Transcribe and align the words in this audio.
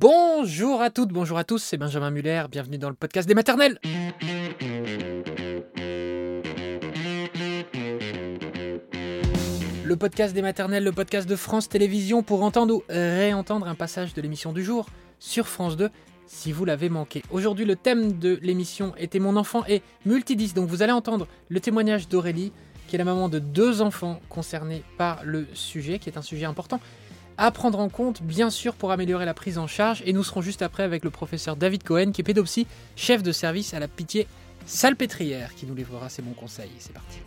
Bonjour 0.00 0.80
à 0.80 0.90
toutes, 0.90 1.08
bonjour 1.08 1.38
à 1.38 1.42
tous, 1.42 1.60
c'est 1.60 1.76
Benjamin 1.76 2.12
Muller, 2.12 2.44
bienvenue 2.48 2.78
dans 2.78 2.88
le 2.88 2.94
podcast 2.94 3.26
des 3.26 3.34
maternelles. 3.34 3.80
Le 9.84 9.96
podcast 9.96 10.34
des 10.34 10.42
maternelles, 10.42 10.84
le 10.84 10.92
podcast 10.92 11.28
de 11.28 11.34
France 11.34 11.68
Télévisions 11.68 12.22
pour 12.22 12.44
entendre 12.44 12.76
ou 12.76 12.82
réentendre 12.88 13.66
un 13.66 13.74
passage 13.74 14.14
de 14.14 14.22
l'émission 14.22 14.52
du 14.52 14.62
jour 14.62 14.86
sur 15.18 15.48
France 15.48 15.76
2 15.76 15.90
si 16.26 16.52
vous 16.52 16.64
l'avez 16.64 16.90
manqué. 16.90 17.24
Aujourd'hui, 17.32 17.64
le 17.64 17.74
thème 17.74 18.20
de 18.20 18.38
l'émission 18.40 18.94
était 18.98 19.18
Mon 19.18 19.34
enfant 19.34 19.64
est 19.66 19.82
multidis, 20.06 20.52
donc 20.52 20.68
vous 20.68 20.82
allez 20.82 20.92
entendre 20.92 21.26
le 21.48 21.58
témoignage 21.58 22.06
d'Aurélie, 22.06 22.52
qui 22.86 22.94
est 22.94 22.98
la 22.98 23.04
maman 23.04 23.28
de 23.28 23.40
deux 23.40 23.82
enfants 23.82 24.20
concernés 24.28 24.84
par 24.96 25.24
le 25.24 25.48
sujet, 25.54 25.98
qui 25.98 26.08
est 26.08 26.16
un 26.16 26.22
sujet 26.22 26.44
important 26.44 26.78
à 27.38 27.52
prendre 27.52 27.78
en 27.78 27.88
compte, 27.88 28.20
bien 28.20 28.50
sûr, 28.50 28.74
pour 28.74 28.90
améliorer 28.90 29.24
la 29.24 29.32
prise 29.32 29.58
en 29.58 29.68
charge. 29.68 30.02
Et 30.04 30.12
nous 30.12 30.24
serons 30.24 30.42
juste 30.42 30.60
après 30.60 30.82
avec 30.82 31.04
le 31.04 31.10
professeur 31.10 31.56
David 31.56 31.84
Cohen, 31.84 32.10
qui 32.10 32.20
est 32.20 32.24
pédopsie, 32.24 32.66
chef 32.96 33.22
de 33.22 33.32
service 33.32 33.72
à 33.74 33.78
la 33.78 33.88
pitié 33.88 34.26
salpêtrière, 34.66 35.54
qui 35.54 35.64
nous 35.64 35.74
livrera 35.74 36.08
ses 36.08 36.20
bons 36.20 36.34
conseils. 36.34 36.70
C'est 36.78 36.92
parti. 36.92 37.20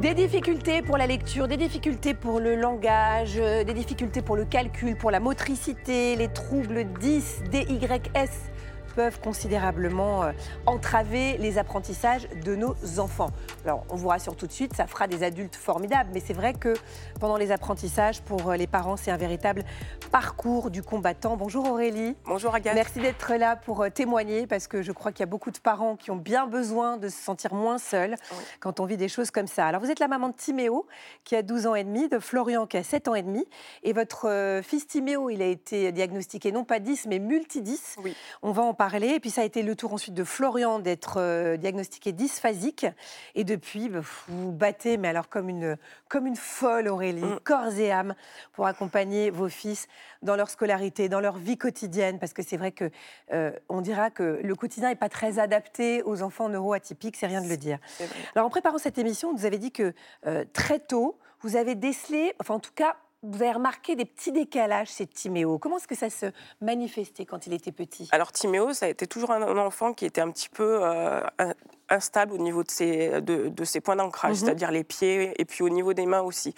Des 0.00 0.14
difficultés 0.14 0.82
pour 0.82 0.96
la 0.96 1.06
lecture, 1.06 1.48
des 1.48 1.56
difficultés 1.56 2.14
pour 2.14 2.38
le 2.38 2.54
langage, 2.54 3.34
euh, 3.38 3.64
des 3.64 3.74
difficultés 3.74 4.22
pour 4.22 4.36
le 4.36 4.44
calcul, 4.44 4.96
pour 4.96 5.10
la 5.10 5.20
motricité, 5.20 6.16
les 6.16 6.28
troubles 6.28 6.84
10, 7.00 7.42
DYS 7.50 8.55
peuvent 8.96 9.20
considérablement 9.20 10.24
euh, 10.24 10.32
entraver 10.64 11.36
les 11.36 11.58
apprentissages 11.58 12.26
de 12.44 12.56
nos 12.56 12.74
enfants. 12.98 13.30
Alors, 13.64 13.84
on 13.90 13.96
vous 13.96 14.08
rassure 14.08 14.34
tout 14.34 14.46
de 14.46 14.52
suite, 14.52 14.74
ça 14.74 14.86
fera 14.86 15.06
des 15.06 15.22
adultes 15.22 15.54
formidables, 15.54 16.10
mais 16.14 16.20
c'est 16.20 16.32
vrai 16.32 16.54
que 16.54 16.74
pendant 17.20 17.36
les 17.36 17.52
apprentissages, 17.52 18.22
pour 18.22 18.50
euh, 18.50 18.56
les 18.56 18.66
parents, 18.66 18.96
c'est 18.96 19.10
un 19.10 19.18
véritable 19.18 19.64
parcours 20.10 20.70
du 20.70 20.82
combattant. 20.82 21.36
Bonjour 21.36 21.70
Aurélie. 21.70 22.16
Bonjour 22.24 22.54
Agathe. 22.54 22.74
Merci 22.74 23.00
d'être 23.00 23.34
là 23.34 23.54
pour 23.54 23.82
euh, 23.82 23.90
témoigner, 23.90 24.46
parce 24.46 24.66
que 24.66 24.80
je 24.80 24.92
crois 24.92 25.12
qu'il 25.12 25.20
y 25.20 25.24
a 25.24 25.30
beaucoup 25.30 25.50
de 25.50 25.58
parents 25.58 25.96
qui 25.96 26.10
ont 26.10 26.16
bien 26.16 26.46
besoin 26.46 26.96
de 26.96 27.08
se 27.08 27.22
sentir 27.22 27.52
moins 27.52 27.76
seuls 27.76 28.16
quand 28.60 28.80
on 28.80 28.86
vit 28.86 28.96
des 28.96 29.08
choses 29.08 29.30
comme 29.30 29.46
ça. 29.46 29.66
Alors, 29.66 29.82
vous 29.82 29.90
êtes 29.90 30.00
la 30.00 30.08
maman 30.08 30.30
de 30.30 30.36
Timéo, 30.36 30.86
qui 31.24 31.36
a 31.36 31.42
12 31.42 31.66
ans 31.66 31.74
et 31.74 31.84
demi, 31.84 32.08
de 32.08 32.18
Florian, 32.18 32.66
qui 32.66 32.78
a 32.78 32.82
7 32.82 33.08
ans 33.08 33.14
et 33.14 33.22
demi, 33.22 33.44
et 33.82 33.92
votre 33.92 34.60
fils 34.62 34.86
Timéo, 34.86 35.28
il 35.28 35.42
a 35.42 35.46
été 35.46 35.92
diagnostiqué 35.92 36.50
non 36.50 36.64
pas 36.64 36.78
10, 36.78 37.06
mais 37.08 37.18
multi-10. 37.18 37.96
Oui. 38.02 38.16
On 38.40 38.52
va 38.52 38.62
en 38.62 38.72
parler 38.72 38.85
et 38.94 39.20
puis 39.20 39.30
ça 39.30 39.42
a 39.42 39.44
été 39.44 39.62
le 39.62 39.74
tour 39.76 39.92
ensuite 39.92 40.14
de 40.14 40.24
Florian 40.24 40.78
d'être 40.78 41.20
euh, 41.20 41.56
diagnostiqué 41.56 42.12
dysphasique. 42.12 42.86
Et 43.34 43.44
depuis, 43.44 43.88
bah, 43.88 44.00
vous 44.28 44.52
battez, 44.52 44.96
mais 44.96 45.08
alors 45.08 45.28
comme 45.28 45.48
une, 45.48 45.76
comme 46.08 46.26
une 46.26 46.36
folle 46.36 46.88
Aurélie, 46.88 47.22
mm. 47.22 47.40
corps 47.44 47.74
et 47.78 47.90
âme, 47.90 48.14
pour 48.52 48.66
accompagner 48.66 49.30
vos 49.30 49.48
fils 49.48 49.88
dans 50.22 50.36
leur 50.36 50.50
scolarité, 50.50 51.08
dans 51.08 51.20
leur 51.20 51.36
vie 51.36 51.58
quotidienne. 51.58 52.18
Parce 52.18 52.32
que 52.32 52.42
c'est 52.42 52.56
vrai 52.56 52.72
que 52.72 52.90
euh, 53.32 53.52
on 53.68 53.80
dira 53.80 54.10
que 54.10 54.40
le 54.42 54.54
quotidien 54.54 54.88
n'est 54.88 54.96
pas 54.96 55.08
très 55.08 55.38
adapté 55.38 56.02
aux 56.04 56.22
enfants 56.22 56.48
neuroatypiques, 56.48 57.16
c'est 57.16 57.26
rien 57.26 57.42
de 57.42 57.48
le 57.48 57.56
dire. 57.56 57.78
Alors 58.34 58.46
en 58.46 58.50
préparant 58.50 58.78
cette 58.78 58.98
émission, 58.98 59.34
vous 59.34 59.46
avez 59.46 59.58
dit 59.58 59.72
que 59.72 59.94
euh, 60.26 60.44
très 60.52 60.78
tôt, 60.78 61.18
vous 61.40 61.56
avez 61.56 61.74
décelé, 61.74 62.34
enfin 62.40 62.54
en 62.54 62.60
tout 62.60 62.72
cas, 62.74 62.96
vous 63.22 63.42
avez 63.42 63.52
remarqué 63.52 63.96
des 63.96 64.04
petits 64.04 64.32
décalages 64.32 64.90
chez 64.90 65.06
Timéo. 65.06 65.58
Comment 65.58 65.78
est-ce 65.78 65.88
que 65.88 65.94
ça 65.94 66.10
se 66.10 66.26
manifestait 66.60 67.24
quand 67.24 67.46
il 67.46 67.52
était 67.52 67.72
petit? 67.72 68.08
Alors 68.12 68.32
Timéo, 68.32 68.72
ça 68.72 68.86
a 68.86 68.88
été 68.88 69.06
toujours 69.06 69.30
un 69.30 69.58
enfant 69.58 69.94
qui 69.94 70.04
était 70.04 70.20
un 70.20 70.30
petit 70.30 70.48
peu 70.48 70.80
euh, 70.82 71.22
instable 71.88 72.32
au 72.32 72.38
niveau 72.38 72.62
de 72.62 72.70
ses, 72.70 73.20
de, 73.20 73.64
ses 73.64 73.80
points 73.80 73.96
d'ancrage, 73.96 74.38
mhm. 74.38 74.44
c'est-à-dire 74.46 74.70
les 74.70 74.84
pieds 74.84 75.32
et 75.40 75.44
puis 75.44 75.62
au 75.62 75.68
niveau 75.68 75.92
des 75.92 76.06
mains 76.06 76.20
aussi. 76.20 76.54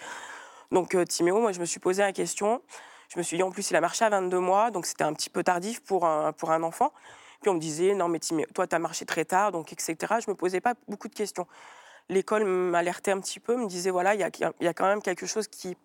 Donc 0.71 0.95
euh, 0.95 1.05
Timéo, 1.05 1.39
moi 1.39 1.51
je 1.51 1.59
me 1.59 1.65
suis 1.65 1.79
posé 1.79 2.01
la 2.01 2.13
question. 2.13 2.61
Je 3.09 3.17
me 3.17 3.23
suis 3.23 3.37
dit 3.37 3.43
en 3.43 3.49
plus 3.49 3.71
il 3.71 3.75
a 3.75 3.81
marché 3.81 4.05
à 4.05 4.09
22 4.09 4.39
mois, 4.39 4.69
donc 4.69 4.85
c'était 4.85 5.03
un 5.03 5.13
petit 5.13 5.29
peu 5.29 5.43
tardif 5.43 5.81
pour 5.81 6.05
un, 6.05 6.33
pour 6.33 6.51
un 6.51 6.61
enfant. 6.61 6.91
Puis 7.41 7.49
on 7.49 7.55
me 7.55 7.59
disait 7.59 7.95
non 7.95 8.09
mais 8.09 8.19
Timéo, 8.19 8.45
toi 8.53 8.67
tu 8.67 8.75
as 8.75 8.79
marché 8.79 9.05
très 9.05 9.25
tard, 9.25 9.51
donc 9.51 9.71
etc. 9.73 9.95
Je 10.23 10.29
me 10.29 10.35
posais 10.35 10.61
pas 10.61 10.75
beaucoup 10.87 11.07
de 11.07 11.15
questions. 11.15 11.47
L'école 12.09 12.43
m'alertait 12.43 13.11
un 13.11 13.19
petit 13.19 13.39
peu, 13.39 13.55
me 13.55 13.67
disait 13.67 13.91
voilà 13.91 14.13
il 14.13 14.19
y 14.19 14.23
a, 14.23 14.29
y 14.59 14.67
a 14.67 14.73
quand 14.73 14.87
même 14.87 15.01
quelque 15.01 15.25
chose 15.25 15.47
qui 15.47 15.77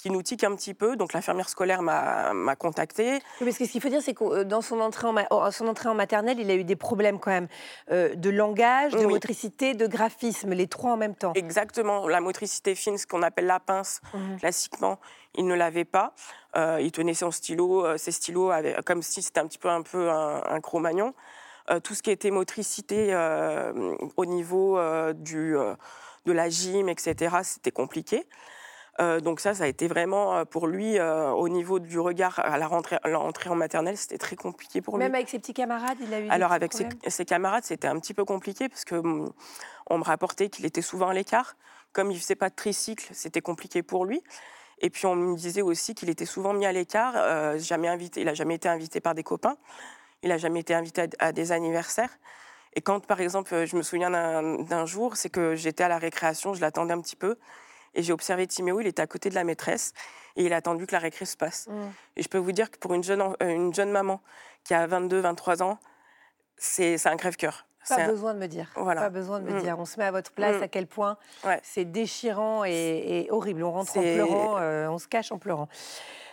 qui 0.00 0.10
nous 0.10 0.22
tique 0.22 0.44
un 0.44 0.54
petit 0.56 0.72
peu. 0.74 0.96
Donc 0.96 1.12
l'infirmière 1.12 1.48
scolaire 1.48 1.82
m'a 1.82 2.56
contacté. 2.56 3.20
Oui, 3.40 3.52
ce 3.52 3.64
qu'il 3.64 3.80
faut 3.80 3.88
dire, 3.88 4.00
c'est 4.02 4.14
que 4.14 4.24
euh, 4.24 4.44
dans 4.44 4.62
son 4.62 4.80
entrée, 4.80 5.06
en 5.06 5.14
oh, 5.30 5.50
son 5.50 5.68
entrée 5.68 5.88
en 5.88 5.94
maternelle, 5.94 6.40
il 6.40 6.50
a 6.50 6.54
eu 6.54 6.64
des 6.64 6.76
problèmes 6.76 7.18
quand 7.18 7.30
même 7.30 7.48
euh, 7.90 8.14
de 8.14 8.30
langage, 8.30 8.92
de 8.92 9.06
motricité, 9.06 9.74
de 9.74 9.86
graphisme, 9.86 10.52
les 10.52 10.66
trois 10.66 10.92
en 10.92 10.96
même 10.96 11.14
temps. 11.14 11.32
Exactement. 11.34 12.08
La 12.08 12.20
motricité 12.20 12.74
fine, 12.74 12.96
ce 12.96 13.06
qu'on 13.06 13.22
appelle 13.22 13.46
la 13.46 13.60
pince, 13.60 14.00
mhm. 14.14 14.38
classiquement, 14.38 14.98
il 15.34 15.46
ne 15.46 15.54
l'avait 15.54 15.84
pas. 15.84 16.14
Euh, 16.56 16.78
il 16.80 16.92
tenait 16.92 17.14
son 17.14 17.30
stylo, 17.30 17.96
ses 17.98 18.12
stylos 18.12 18.50
comme 18.86 19.02
si 19.02 19.22
c'était 19.22 19.40
un 19.40 19.46
petit 19.46 19.58
peu 19.58 19.68
un 19.68 19.82
peu 19.82 20.10
un, 20.10 20.60
cro-magnon. 20.60 21.14
tout 21.84 21.94
ce 21.94 22.02
qui 22.02 22.10
était 22.10 22.30
motricité 22.30 23.14
au 24.16 24.26
niveau 24.26 24.80
du, 25.12 25.54
de 26.26 26.32
la 26.32 26.48
gym, 26.48 26.88
etc., 26.88 27.36
c'était 27.44 27.70
compliqué. 27.70 28.26
Euh, 29.00 29.20
donc 29.20 29.40
ça, 29.40 29.54
ça 29.54 29.64
a 29.64 29.66
été 29.66 29.86
vraiment 29.88 30.34
euh, 30.34 30.44
pour 30.44 30.66
lui, 30.66 30.98
euh, 30.98 31.30
au 31.30 31.48
niveau 31.48 31.78
du 31.78 31.98
regard 31.98 32.38
à 32.38 32.58
la 32.58 32.66
rentrée, 32.66 32.98
en 33.06 33.54
maternelle, 33.54 33.96
c'était 33.96 34.18
très 34.18 34.36
compliqué 34.36 34.82
pour 34.82 34.96
lui. 34.96 35.04
Même 35.04 35.14
avec 35.14 35.28
ses 35.28 35.38
petits 35.38 35.54
camarades, 35.54 35.96
il 36.02 36.12
a 36.12 36.20
eu 36.20 36.28
Alors 36.28 36.52
avec 36.52 36.72
ses, 36.74 37.24
camarades, 37.24 37.64
c'était 37.64 37.88
un 37.88 37.98
petit 37.98 38.12
peu 38.12 38.24
compliqué 38.24 38.68
parce 38.68 38.84
que 38.84 38.96
hum, 38.96 39.32
on 39.88 39.98
me 39.98 40.04
rapportait 40.04 40.50
qu'il 40.50 40.66
était 40.66 40.82
souvent 40.82 41.08
à 41.08 41.14
l'écart. 41.14 41.56
Comme 41.92 42.10
il 42.10 42.14
ne 42.14 42.20
faisait 42.20 42.36
pas 42.36 42.50
de 42.50 42.54
tricycle, 42.54 43.08
c'était 43.12 43.40
compliqué 43.40 43.82
pour 43.82 44.04
lui. 44.04 44.22
Et 44.82 44.90
puis 44.90 45.06
on 45.06 45.16
me 45.16 45.36
disait 45.36 45.62
aussi 45.62 45.94
qu'il 45.94 46.08
était 46.08 46.26
souvent 46.26 46.52
mis 46.52 46.66
à 46.66 46.72
l'écart. 46.72 47.14
jamais 47.58 47.88
invité, 47.88 48.20
il 48.20 48.26
n'a 48.26 48.34
jamais 48.34 48.54
été 48.54 48.68
invité 48.68 49.00
par 49.00 49.14
des 49.14 49.24
copains. 49.24 49.56
Il 50.22 50.28
n'a 50.28 50.38
jamais 50.38 50.60
été 50.60 50.74
invité 50.74 51.08
à, 51.18 51.32
des 51.32 51.52
anniversaires. 51.52 52.10
Et 52.74 52.80
quand, 52.80 53.04
par 53.04 53.20
exemple, 53.20 53.64
je 53.66 53.76
me 53.76 53.82
souviens 53.82 54.10
d'un 54.10 54.86
jour, 54.86 55.16
c'est 55.16 55.30
que 55.30 55.56
j'étais 55.56 55.82
à 55.82 55.88
la 55.88 55.98
récréation, 55.98 56.54
je 56.54 56.60
l'attendais 56.60 56.94
un 56.94 57.00
petit 57.00 57.16
peu. 57.16 57.36
Et 57.94 58.02
j'ai 58.02 58.12
observé 58.12 58.46
Timéo, 58.46 58.80
il 58.80 58.86
était 58.86 59.02
à 59.02 59.06
côté 59.06 59.30
de 59.30 59.34
la 59.34 59.44
maîtresse 59.44 59.92
et 60.36 60.44
il 60.44 60.52
a 60.52 60.56
attendu 60.56 60.86
que 60.86 60.92
la 60.92 61.00
récré 61.00 61.24
se 61.24 61.36
passe. 61.36 61.66
Mm. 61.68 61.72
Et 62.16 62.22
je 62.22 62.28
peux 62.28 62.38
vous 62.38 62.52
dire 62.52 62.70
que 62.70 62.78
pour 62.78 62.94
une 62.94 63.02
jeune, 63.02 63.20
euh, 63.20 63.48
une 63.48 63.74
jeune 63.74 63.90
maman 63.90 64.20
qui 64.64 64.74
a 64.74 64.86
22, 64.86 65.20
23 65.20 65.62
ans, 65.62 65.78
c'est 66.56 67.06
un 67.06 67.16
crève-cœur. 67.16 67.66
Pas 67.88 68.06
besoin 68.06 68.34
de 68.34 68.38
me 68.38 68.46
dire. 68.46 68.70
Voilà. 68.76 69.00
Pas 69.00 69.10
besoin 69.10 69.40
de 69.40 69.50
me 69.50 69.58
mm. 69.58 69.62
dire. 69.62 69.78
On 69.78 69.84
se 69.84 69.98
met 69.98 70.04
à 70.04 70.10
votre 70.10 70.30
place 70.32 70.60
mm. 70.60 70.62
à 70.62 70.68
quel 70.68 70.86
point 70.86 71.16
c'est 71.62 71.86
déchirant 71.86 72.64
et, 72.64 73.26
horrible. 73.30 73.64
On 73.64 73.72
rentre 73.72 73.96
en 73.96 74.02
pleurant, 74.02 74.58
euh, 74.58 74.88
on 74.88 74.98
se 74.98 75.08
cache 75.08 75.32
en 75.32 75.38
pleurant. 75.38 75.68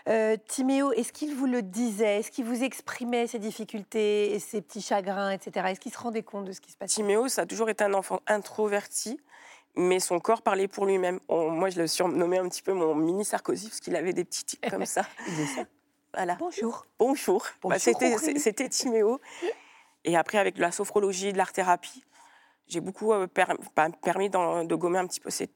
Euh, 0.08 0.38
Timéo, 0.48 0.94
est-ce 0.94 1.12
qu'il 1.12 1.36
vous 1.36 1.48
le 1.48 1.62
disait? 1.62 2.20
Est-ce 2.20 2.32
qu'il 2.32 2.46
vous 2.46 2.64
exprimait 2.64 3.28
ses 3.28 3.40
difficultés 3.40 4.34
et 4.34 4.40
ses 4.40 4.62
petits 4.62 4.82
chagrins, 4.82 5.32
etc. 5.32 5.68
Est-ce 5.70 5.82
qu'il 5.82 5.92
se 5.92 5.98
rendait 5.98 6.24
compte 6.24 6.46
de 6.46 6.54
ce 6.54 6.62
qui 6.62 6.72
se 6.72 6.78
passait? 6.78 6.94
Timéo, 6.94 7.28
ça 7.28 7.42
a 7.42 7.46
toujours 7.46 7.70
été 7.70 7.84
un 7.84 7.94
enfant 7.94 8.22
introverti 8.28 9.20
mais 9.78 10.00
son 10.00 10.20
corps 10.20 10.42
parlait 10.42 10.68
pour 10.68 10.86
lui-même. 10.86 11.20
Moi, 11.30 11.70
je 11.70 11.80
le 11.80 11.88
surnommais 11.88 12.40
un 12.40 12.50
petit 12.50 12.64
peu 12.64 12.74
mon 12.74 12.96
mini 12.96 13.24
Sarkozy 13.24 13.70
parce 13.70 13.80
qu'il 13.80 13.96
avait 13.96 14.14
des 14.14 14.26
petits 14.26 14.44
tics 14.44 14.70
comme 14.70 14.86
ça. 14.86 15.04
Voilà. 16.14 16.36
Bonjour. 16.40 16.88
Bonjour. 16.98 17.46
Bah, 17.64 17.78
c'était 17.78 18.70
Timéo. 18.70 19.20
Et 20.04 20.16
après, 20.16 20.40
avec 20.40 20.56
de 20.56 20.62
la 20.62 20.72
sophrologie, 20.72 21.32
de 21.32 21.38
l'art-thérapie, 21.38 22.04
j'ai 22.68 22.80
beaucoup 22.80 23.14
euh, 23.14 23.28
bah, 23.76 23.90
permis 24.02 24.30
de 24.30 24.76
gommer 24.76 24.98
un 24.98 25.06
petit 25.06 25.20
peu 25.20 25.30
ces, 25.30 25.50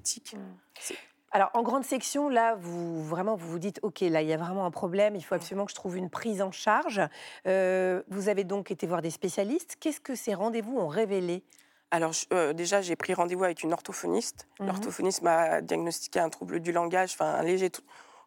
tics. 0.00 0.34
Hmm. 0.34 0.94
Alors, 1.30 1.50
en 1.54 1.62
grande 1.62 1.84
section, 1.84 2.28
là, 2.28 2.56
vous 2.56 3.04
vraiment, 3.04 3.36
vous 3.36 3.48
vous 3.48 3.58
dites, 3.60 3.78
OK, 3.82 4.00
là, 4.00 4.22
il 4.22 4.28
y 4.28 4.32
a 4.32 4.38
vraiment 4.38 4.64
un 4.64 4.72
problème, 4.72 5.14
il 5.14 5.22
faut 5.22 5.36
absolument 5.36 5.66
que 5.66 5.70
je 5.70 5.76
trouve 5.76 5.96
une 5.96 6.10
prise 6.10 6.42
en 6.42 6.50
charge. 6.50 7.02
Euh, 7.46 8.02
vous 8.08 8.28
avez 8.28 8.42
donc 8.42 8.72
été 8.72 8.88
voir 8.88 9.02
des 9.02 9.10
spécialistes. 9.10 9.76
Qu'est-ce 9.78 10.00
que 10.00 10.16
ces 10.16 10.34
rendez-vous 10.34 10.78
ont 10.78 10.88
révélé? 10.88 11.44
Alors 11.90 12.12
euh, 12.32 12.52
déjà, 12.52 12.82
j'ai 12.82 12.96
pris 12.96 13.14
rendez-vous 13.14 13.44
avec 13.44 13.62
une 13.62 13.72
orthophoniste. 13.72 14.46
Mmh 14.60 14.66
L'orthophoniste 14.66 15.22
m'a 15.22 15.60
diagnostiqué 15.60 16.20
un 16.20 16.28
trouble 16.28 16.60
du 16.60 16.72
langage, 16.72 17.12
enfin 17.14 17.34
un 17.34 17.42
léger 17.42 17.70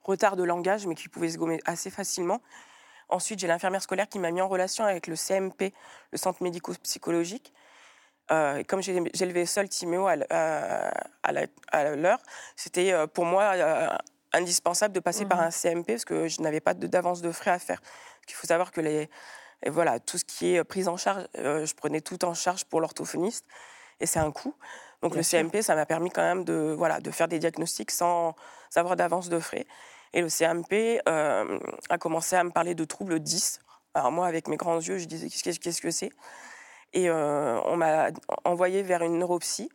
retard 0.03 0.35
de 0.35 0.43
langage, 0.43 0.87
mais 0.87 0.95
qui 0.95 1.09
pouvait 1.09 1.29
se 1.29 1.37
gommer 1.37 1.59
assez 1.65 1.91
facilement. 1.91 2.41
Ensuite, 3.09 3.39
j'ai 3.39 3.47
l'infirmière 3.47 3.83
scolaire 3.83 4.07
qui 4.07 4.19
m'a 4.19 4.31
mis 4.31 4.41
en 4.41 4.47
relation 4.47 4.83
avec 4.83 5.05
le 5.07 5.15
CMP, 5.15 5.73
le 6.11 6.17
centre 6.17 6.41
médico-psychologique. 6.41 7.53
Euh, 8.31 8.63
comme 8.63 8.81
j'ai 8.81 8.95
élevé 8.95 9.45
seul 9.45 9.67
Timéo 9.67 10.07
à, 10.07 10.15
l'heure, 11.95 12.19
c'était 12.55 12.93
euh, 12.93 13.05
pour 13.05 13.25
moi 13.25 13.53
indispensable 14.33 14.95
de 14.95 15.01
passer 15.01 15.25
par 15.25 15.39
mmh 15.39 15.43
un 15.43 15.51
CMP 15.51 15.87
parce 15.87 16.05
que 16.05 16.27
je 16.29 16.41
n'avais 16.41 16.61
pas 16.61 16.73
d'avance 16.73 17.21
de 17.21 17.31
frais 17.31 17.51
à 17.51 17.59
faire. 17.59 17.81
Il 18.27 18.33
faut 18.33 18.47
savoir 18.47 18.71
que 18.71 18.79
les, 18.79 19.09
et 19.63 19.69
voilà, 19.69 19.99
tout 19.99 20.17
ce 20.17 20.25
qui 20.25 20.55
est 20.55 20.63
prise 20.63 20.87
en 20.87 20.97
charge, 20.97 21.27
euh, 21.37 21.65
je 21.65 21.75
prenais 21.75 22.01
tout 22.01 22.23
en 22.25 22.33
charge 22.33 22.65
pour 22.65 22.81
l'orthophoniste. 22.81 23.45
Et 23.99 24.05
c'est 24.05 24.19
un 24.19 24.31
coût. 24.31 24.55
Donc 25.03 25.15
le 25.15 25.21
CMP, 25.21 25.61
ça 25.61 25.75
m'a 25.75 25.85
permis 25.85 26.09
quand 26.09 26.21
même 26.21 26.43
de, 26.43 26.73
voilà, 26.75 26.99
de 26.99 27.11
faire 27.11 27.27
des 27.27 27.39
diagnostics 27.39 27.91
sans 27.91 28.35
avoir 28.75 28.95
d'avance 28.95 29.29
de 29.29 29.39
frais. 29.39 29.67
Et 30.13 30.21
le 30.21 30.29
CMP 30.29 30.99
euh, 31.07 31.59
a 31.89 31.97
commencé 31.97 32.35
à 32.35 32.43
me 32.43 32.49
parler 32.49 32.73
de 32.73 32.83
troubles 32.83 33.19
10. 33.19 33.59
Alors 33.93 34.11
moi, 34.11 34.25
avec 34.27 34.47
mes 34.47 34.57
grands 34.57 34.79
yeux, 34.79 34.97
je 34.97 35.05
disais 35.05 35.29
qu'est-ce 35.29 35.81
que 35.81 35.91
c'est? 35.91 36.11
Et 36.93 37.09
on 37.09 37.77
m'a 37.77 38.09
envoyé 38.43 38.83
vers 38.83 39.01
une 39.01 39.17
neuropsie. 39.17 39.69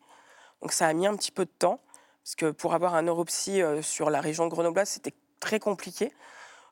Donc 0.61 0.73
ça 0.73 0.87
a 0.87 0.93
mis 0.93 1.07
un 1.07 1.17
petit 1.17 1.33
peu 1.33 1.45
de 1.45 1.51
temps, 1.51 1.81
parce 2.23 2.35
que 2.35 2.51
pour 2.51 2.75
avoir 2.75 2.95
un 2.95 3.03
neuropsie 3.03 3.63
sur 3.81 4.11
la 4.11 4.21
région 4.21 4.49
grenobloise, 4.49 4.89
c'était 4.89 5.15
très 5.41 5.59
compliqué. 5.59 6.13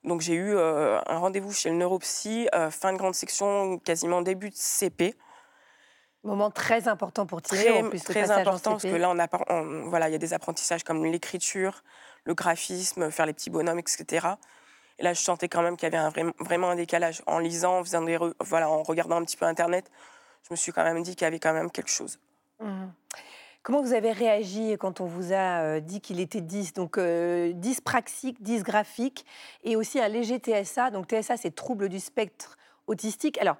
Donc 0.04 0.20
j'ai 0.20 0.34
eu 0.34 0.56
un 0.58 1.18
rendez-vous 1.18 1.52
chez 1.52 1.70
le 1.70 1.76
neuropsy, 1.76 2.48
fin 2.70 2.92
de 2.92 2.98
grande 2.98 3.14
section, 3.14 3.78
quasiment 3.78 4.22
début 4.22 4.50
de 4.50 4.56
CP. 4.56 5.14
Moment 6.24 6.50
très 6.50 6.88
important 6.88 7.26
pour 7.26 7.42
tirer. 7.42 7.82
Très, 7.90 7.98
très 7.98 8.30
important 8.30 8.72
parce 8.72 8.84
que 8.84 8.96
là, 8.96 9.10
on, 9.10 9.18
a, 9.18 9.28
voilà, 9.88 10.08
il 10.08 10.12
y 10.12 10.14
a 10.14 10.18
des 10.18 10.32
apprentissages 10.32 10.82
comme 10.82 11.04
l'écriture, 11.04 11.82
le 12.24 12.32
graphisme, 12.34 13.10
faire 13.10 13.26
les 13.26 13.34
petits 13.34 13.50
bonhommes, 13.50 13.78
etc. 13.78 14.28
Et 14.98 15.02
là, 15.02 15.12
je 15.12 15.20
sentais 15.20 15.48
quand 15.48 15.60
même 15.60 15.76
qu'il 15.76 15.92
y 15.92 15.94
avait 15.94 15.98
un, 15.98 16.32
vraiment 16.40 16.70
un 16.70 16.76
décalage. 16.76 17.22
En 17.26 17.38
lisant, 17.38 17.80
en, 17.80 17.84
faisant 17.84 18.02
des, 18.02 18.18
voilà, 18.40 18.70
en 18.70 18.82
regardant 18.82 19.16
un 19.16 19.24
petit 19.24 19.36
peu 19.36 19.44
Internet, 19.44 19.90
je 20.48 20.48
me 20.52 20.56
suis 20.56 20.72
quand 20.72 20.84
même 20.84 21.02
dit 21.02 21.14
qu'il 21.14 21.24
y 21.24 21.28
avait 21.28 21.40
quand 21.40 21.52
même 21.52 21.70
quelque 21.70 21.90
chose. 21.90 22.18
Mmh. 22.60 22.86
Comment 23.64 23.80
vous 23.80 23.94
avez 23.94 24.12
réagi 24.12 24.76
quand 24.78 25.00
on 25.00 25.06
vous 25.06 25.32
a 25.32 25.62
euh, 25.62 25.80
dit 25.80 26.02
qu'il 26.02 26.20
était 26.20 26.42
10 26.42 26.74
Donc 26.74 26.98
10 26.98 27.00
euh, 27.00 27.52
praxique, 27.82 28.42
10 28.42 28.62
graphique 28.62 29.24
et 29.62 29.74
aussi 29.74 29.98
un 29.98 30.08
léger 30.08 30.38
TSA. 30.38 30.90
Donc 30.90 31.06
TSA, 31.06 31.38
c'est 31.38 31.54
trouble 31.54 31.88
du 31.88 31.98
spectre 31.98 32.58
autistique. 32.86 33.38
Alors, 33.38 33.56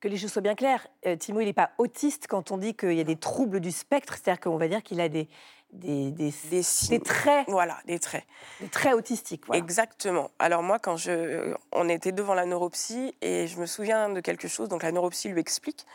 que 0.00 0.08
les 0.08 0.16
choses 0.16 0.32
soient 0.32 0.42
bien 0.42 0.56
claires, 0.56 0.88
euh, 1.06 1.14
Timo, 1.14 1.38
il 1.40 1.44
n'est 1.44 1.52
pas 1.52 1.70
autiste 1.78 2.26
quand 2.28 2.50
on 2.50 2.58
dit 2.58 2.74
qu'il 2.74 2.94
y 2.94 3.00
a 3.00 3.04
des 3.04 3.14
troubles 3.14 3.60
du 3.60 3.70
spectre, 3.70 4.14
c'est-à-dire 4.14 4.40
qu'on 4.40 4.56
va 4.56 4.66
dire 4.66 4.82
qu'il 4.82 5.00
a 5.00 5.08
des, 5.08 5.28
des, 5.70 6.10
des, 6.10 6.34
des, 6.50 7.00
traits. 7.00 7.46
Voilà, 7.46 7.78
des 7.86 8.00
traits. 8.00 8.24
Des 8.60 8.68
traits 8.68 8.94
autistiques. 8.94 9.44
Exactement. 9.52 10.32
Alors 10.40 10.64
moi, 10.64 10.80
quand 10.80 10.96
je, 10.96 11.54
on 11.70 11.88
était 11.88 12.10
devant 12.10 12.34
la 12.34 12.46
neuropsie 12.46 13.14
et 13.22 13.46
je 13.46 13.60
me 13.60 13.66
souviens 13.66 14.08
de 14.08 14.18
quelque 14.18 14.48
chose, 14.48 14.68
donc 14.68 14.82
la 14.82 14.90
neuropsie 14.90 15.28
lui 15.28 15.40
explique, 15.40 15.86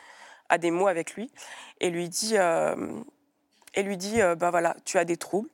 a 0.47 0.57
des 0.57 0.71
mots 0.71 0.87
avec 0.87 1.15
lui, 1.15 1.29
et 1.81 1.89
lui 1.89 2.07
dit, 2.07 2.37
euh, 2.37 2.75
et 3.73 3.83
lui 3.83 3.97
dit, 3.97 4.21
euh, 4.21 4.35
bah 4.35 4.51
voilà, 4.51 4.75
tu 4.85 4.97
as 4.97 5.05
des 5.05 5.17
troubles, 5.17 5.49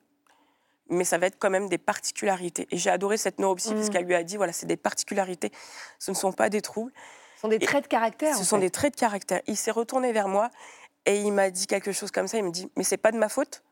mais 0.88 1.04
ça 1.04 1.18
va 1.18 1.26
être 1.26 1.38
quand 1.38 1.50
même 1.50 1.68
des 1.68 1.78
particularités. 1.78 2.66
Et 2.70 2.78
j'ai 2.78 2.90
adoré 2.90 3.16
cette 3.16 3.38
neuropsie 3.38 3.74
parce 3.74 3.88
mmh. 3.88 3.90
qu'elle 3.90 4.04
lui 4.04 4.14
a 4.14 4.22
dit, 4.22 4.36
voilà, 4.36 4.52
c'est 4.52 4.66
des 4.66 4.76
particularités, 4.76 5.52
ce 5.98 6.10
ne 6.10 6.16
sont 6.16 6.32
pas 6.32 6.48
des 6.48 6.62
troubles. 6.62 6.92
Ce 7.36 7.42
sont 7.42 7.48
des 7.48 7.58
traits 7.58 7.84
de 7.84 7.88
caractère. 7.88 8.36
Ce 8.36 8.42
sont 8.42 8.58
des 8.58 8.70
traits 8.70 8.94
de 8.94 9.00
caractère. 9.00 9.40
Il 9.46 9.56
s'est 9.56 9.70
retourné 9.70 10.12
vers 10.12 10.26
moi 10.26 10.50
et 11.06 11.20
il 11.20 11.32
m'a 11.32 11.50
dit 11.50 11.68
quelque 11.68 11.92
chose 11.92 12.10
comme 12.10 12.26
ça. 12.26 12.36
Il 12.38 12.44
me 12.44 12.50
dit, 12.50 12.70
mais 12.76 12.82
c'est 12.82 12.96
pas 12.96 13.12
de 13.12 13.18
ma 13.18 13.28
faute? 13.28 13.62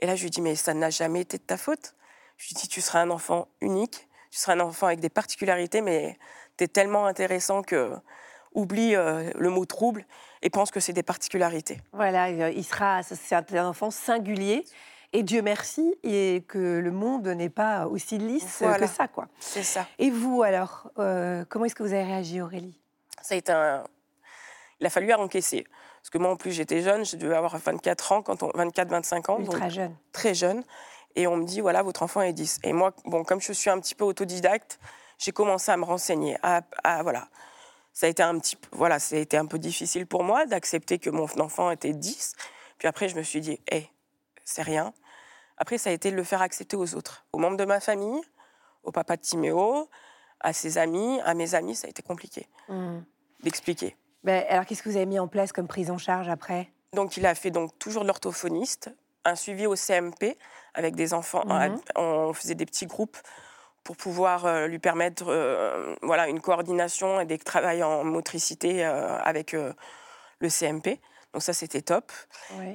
Et 0.00 0.06
là, 0.06 0.16
je 0.16 0.24
lui 0.24 0.30
dis, 0.30 0.40
mais 0.40 0.56
ça 0.56 0.74
n'a 0.74 0.90
jamais 0.90 1.20
été 1.20 1.38
de 1.38 1.44
ta 1.44 1.56
faute? 1.56 1.94
Je 2.38 2.48
lui 2.48 2.54
dis, 2.54 2.66
tu 2.66 2.80
seras 2.80 3.00
un 3.00 3.10
enfant 3.10 3.46
unique, 3.60 4.08
tu 4.32 4.38
seras 4.38 4.54
un 4.54 4.60
enfant 4.60 4.86
avec 4.86 4.98
des 4.98 5.10
particularités, 5.10 5.80
mais 5.80 6.18
tu 6.56 6.64
es 6.64 6.68
tellement 6.68 7.06
intéressant 7.06 7.62
que 7.62 7.92
oublie 8.52 8.96
euh, 8.96 9.30
le 9.36 9.48
mot 9.48 9.64
trouble 9.64 10.04
et 10.42 10.50
pense 10.50 10.70
que 10.70 10.80
c'est 10.80 10.92
des 10.92 11.02
particularités. 11.02 11.78
Voilà, 11.92 12.26
euh, 12.26 12.50
il 12.50 12.64
sera, 12.64 13.02
c'est 13.02 13.34
un 13.34 13.66
enfant 13.66 13.90
singulier. 13.90 14.64
Et 15.14 15.22
Dieu 15.22 15.42
merci, 15.42 15.94
et 16.02 16.42
que 16.48 16.78
le 16.78 16.90
monde 16.90 17.28
n'est 17.28 17.50
pas 17.50 17.86
aussi 17.86 18.16
lisse 18.16 18.62
que 18.78 18.86
ça, 18.86 19.08
quoi. 19.08 19.28
C'est 19.38 19.62
ça. 19.62 19.86
Et 19.98 20.10
vous, 20.10 20.42
alors, 20.42 20.90
euh, 20.98 21.44
comment 21.48 21.66
est-ce 21.66 21.74
que 21.74 21.82
vous 21.82 21.92
avez 21.92 22.04
réagi, 22.04 22.40
Aurélie? 22.40 22.78
Ça 23.20 23.34
a 23.34 23.38
été 23.38 23.52
un... 23.52 23.84
Il 24.80 24.86
a 24.86 24.90
fallu 24.90 25.12
encaisser. 25.12 25.66
Parce 26.00 26.08
que 26.08 26.18
moi, 26.18 26.30
en 26.30 26.36
plus, 26.36 26.52
j'étais 26.52 26.80
jeune, 26.80 27.04
je 27.04 27.16
devais 27.16 27.36
avoir 27.36 27.56
24 27.58 28.12
ans, 28.12 28.22
quand 28.22 28.42
on... 28.42 28.48
24-25 28.48 29.30
ans. 29.30 29.44
très 29.44 29.70
jeune. 29.70 29.94
Très 30.12 30.34
jeune. 30.34 30.64
Et 31.14 31.26
on 31.26 31.36
me 31.36 31.44
dit, 31.44 31.60
voilà, 31.60 31.82
votre 31.82 32.02
enfant 32.02 32.22
est 32.22 32.32
10. 32.32 32.60
Et 32.64 32.72
moi, 32.72 32.92
bon, 33.04 33.22
comme 33.22 33.40
je 33.40 33.52
suis 33.52 33.68
un 33.68 33.78
petit 33.80 33.94
peu 33.94 34.04
autodidacte, 34.04 34.80
j'ai 35.18 35.32
commencé 35.32 35.70
à 35.70 35.76
me 35.76 35.84
renseigner, 35.84 36.38
à, 36.42 36.62
voilà. 37.02 37.28
Ça 37.92 38.06
a 38.06 38.08
été 38.08 38.22
un 38.22 38.38
petit, 38.38 38.56
voilà, 38.72 38.98
ça 38.98 39.16
a 39.16 39.18
été 39.18 39.36
un 39.36 39.46
peu 39.46 39.58
difficile 39.58 40.06
pour 40.06 40.24
moi 40.24 40.46
d'accepter 40.46 40.98
que 40.98 41.10
mon 41.10 41.26
enfant 41.40 41.70
était 41.70 41.92
10. 41.92 42.34
Puis 42.78 42.88
après, 42.88 43.08
je 43.08 43.16
me 43.16 43.22
suis 43.22 43.40
dit, 43.40 43.60
hé, 43.70 43.88
c'est 44.44 44.62
rien. 44.62 44.92
Après, 45.58 45.78
ça 45.78 45.90
a 45.90 45.92
été 45.92 46.10
de 46.10 46.16
le 46.16 46.24
faire 46.24 46.42
accepter 46.42 46.76
aux 46.76 46.94
autres, 46.94 47.24
aux 47.32 47.38
membres 47.38 47.56
de 47.56 47.64
ma 47.64 47.80
famille, 47.80 48.20
au 48.82 48.90
papa 48.90 49.16
de 49.16 49.22
Timéo, 49.22 49.88
à 50.40 50.52
ses 50.52 50.78
amis, 50.78 51.20
à 51.24 51.34
mes 51.34 51.54
amis, 51.54 51.74
ça 51.74 51.86
a 51.86 51.90
été 51.90 52.02
compliqué 52.02 52.48
mmh. 52.68 52.98
d'expliquer. 53.42 53.96
Ben, 54.24 54.44
alors, 54.48 54.66
qu'est-ce 54.66 54.82
que 54.82 54.88
vous 54.88 54.96
avez 54.96 55.06
mis 55.06 55.18
en 55.18 55.28
place 55.28 55.52
comme 55.52 55.68
prise 55.68 55.90
en 55.90 55.98
charge 55.98 56.28
après? 56.28 56.72
Donc, 56.92 57.16
il 57.16 57.26
a 57.26 57.34
fait 57.34 57.50
donc 57.50 57.78
toujours 57.78 58.04
l'orthophoniste, 58.04 58.90
un 59.24 59.36
suivi 59.36 59.66
au 59.66 59.76
CMP 59.76 60.36
avec 60.74 60.96
des 60.96 61.14
enfants. 61.14 61.44
Mmh. 61.46 61.80
On 61.96 62.32
faisait 62.32 62.54
des 62.54 62.66
petits 62.66 62.86
groupes 62.86 63.16
pour 63.84 63.96
pouvoir 63.96 64.46
euh, 64.46 64.66
lui 64.66 64.78
permettre 64.78 65.24
euh, 65.28 65.94
voilà, 66.02 66.28
une 66.28 66.40
coordination 66.40 67.20
et 67.20 67.26
des 67.26 67.38
travails 67.38 67.82
en 67.82 68.04
motricité 68.04 68.84
euh, 68.84 69.18
avec 69.18 69.52
le 69.52 70.48
CMP. 70.48 71.00
Donc 71.32 71.42
ça, 71.42 71.54
c'était 71.54 71.80
top. 71.80 72.12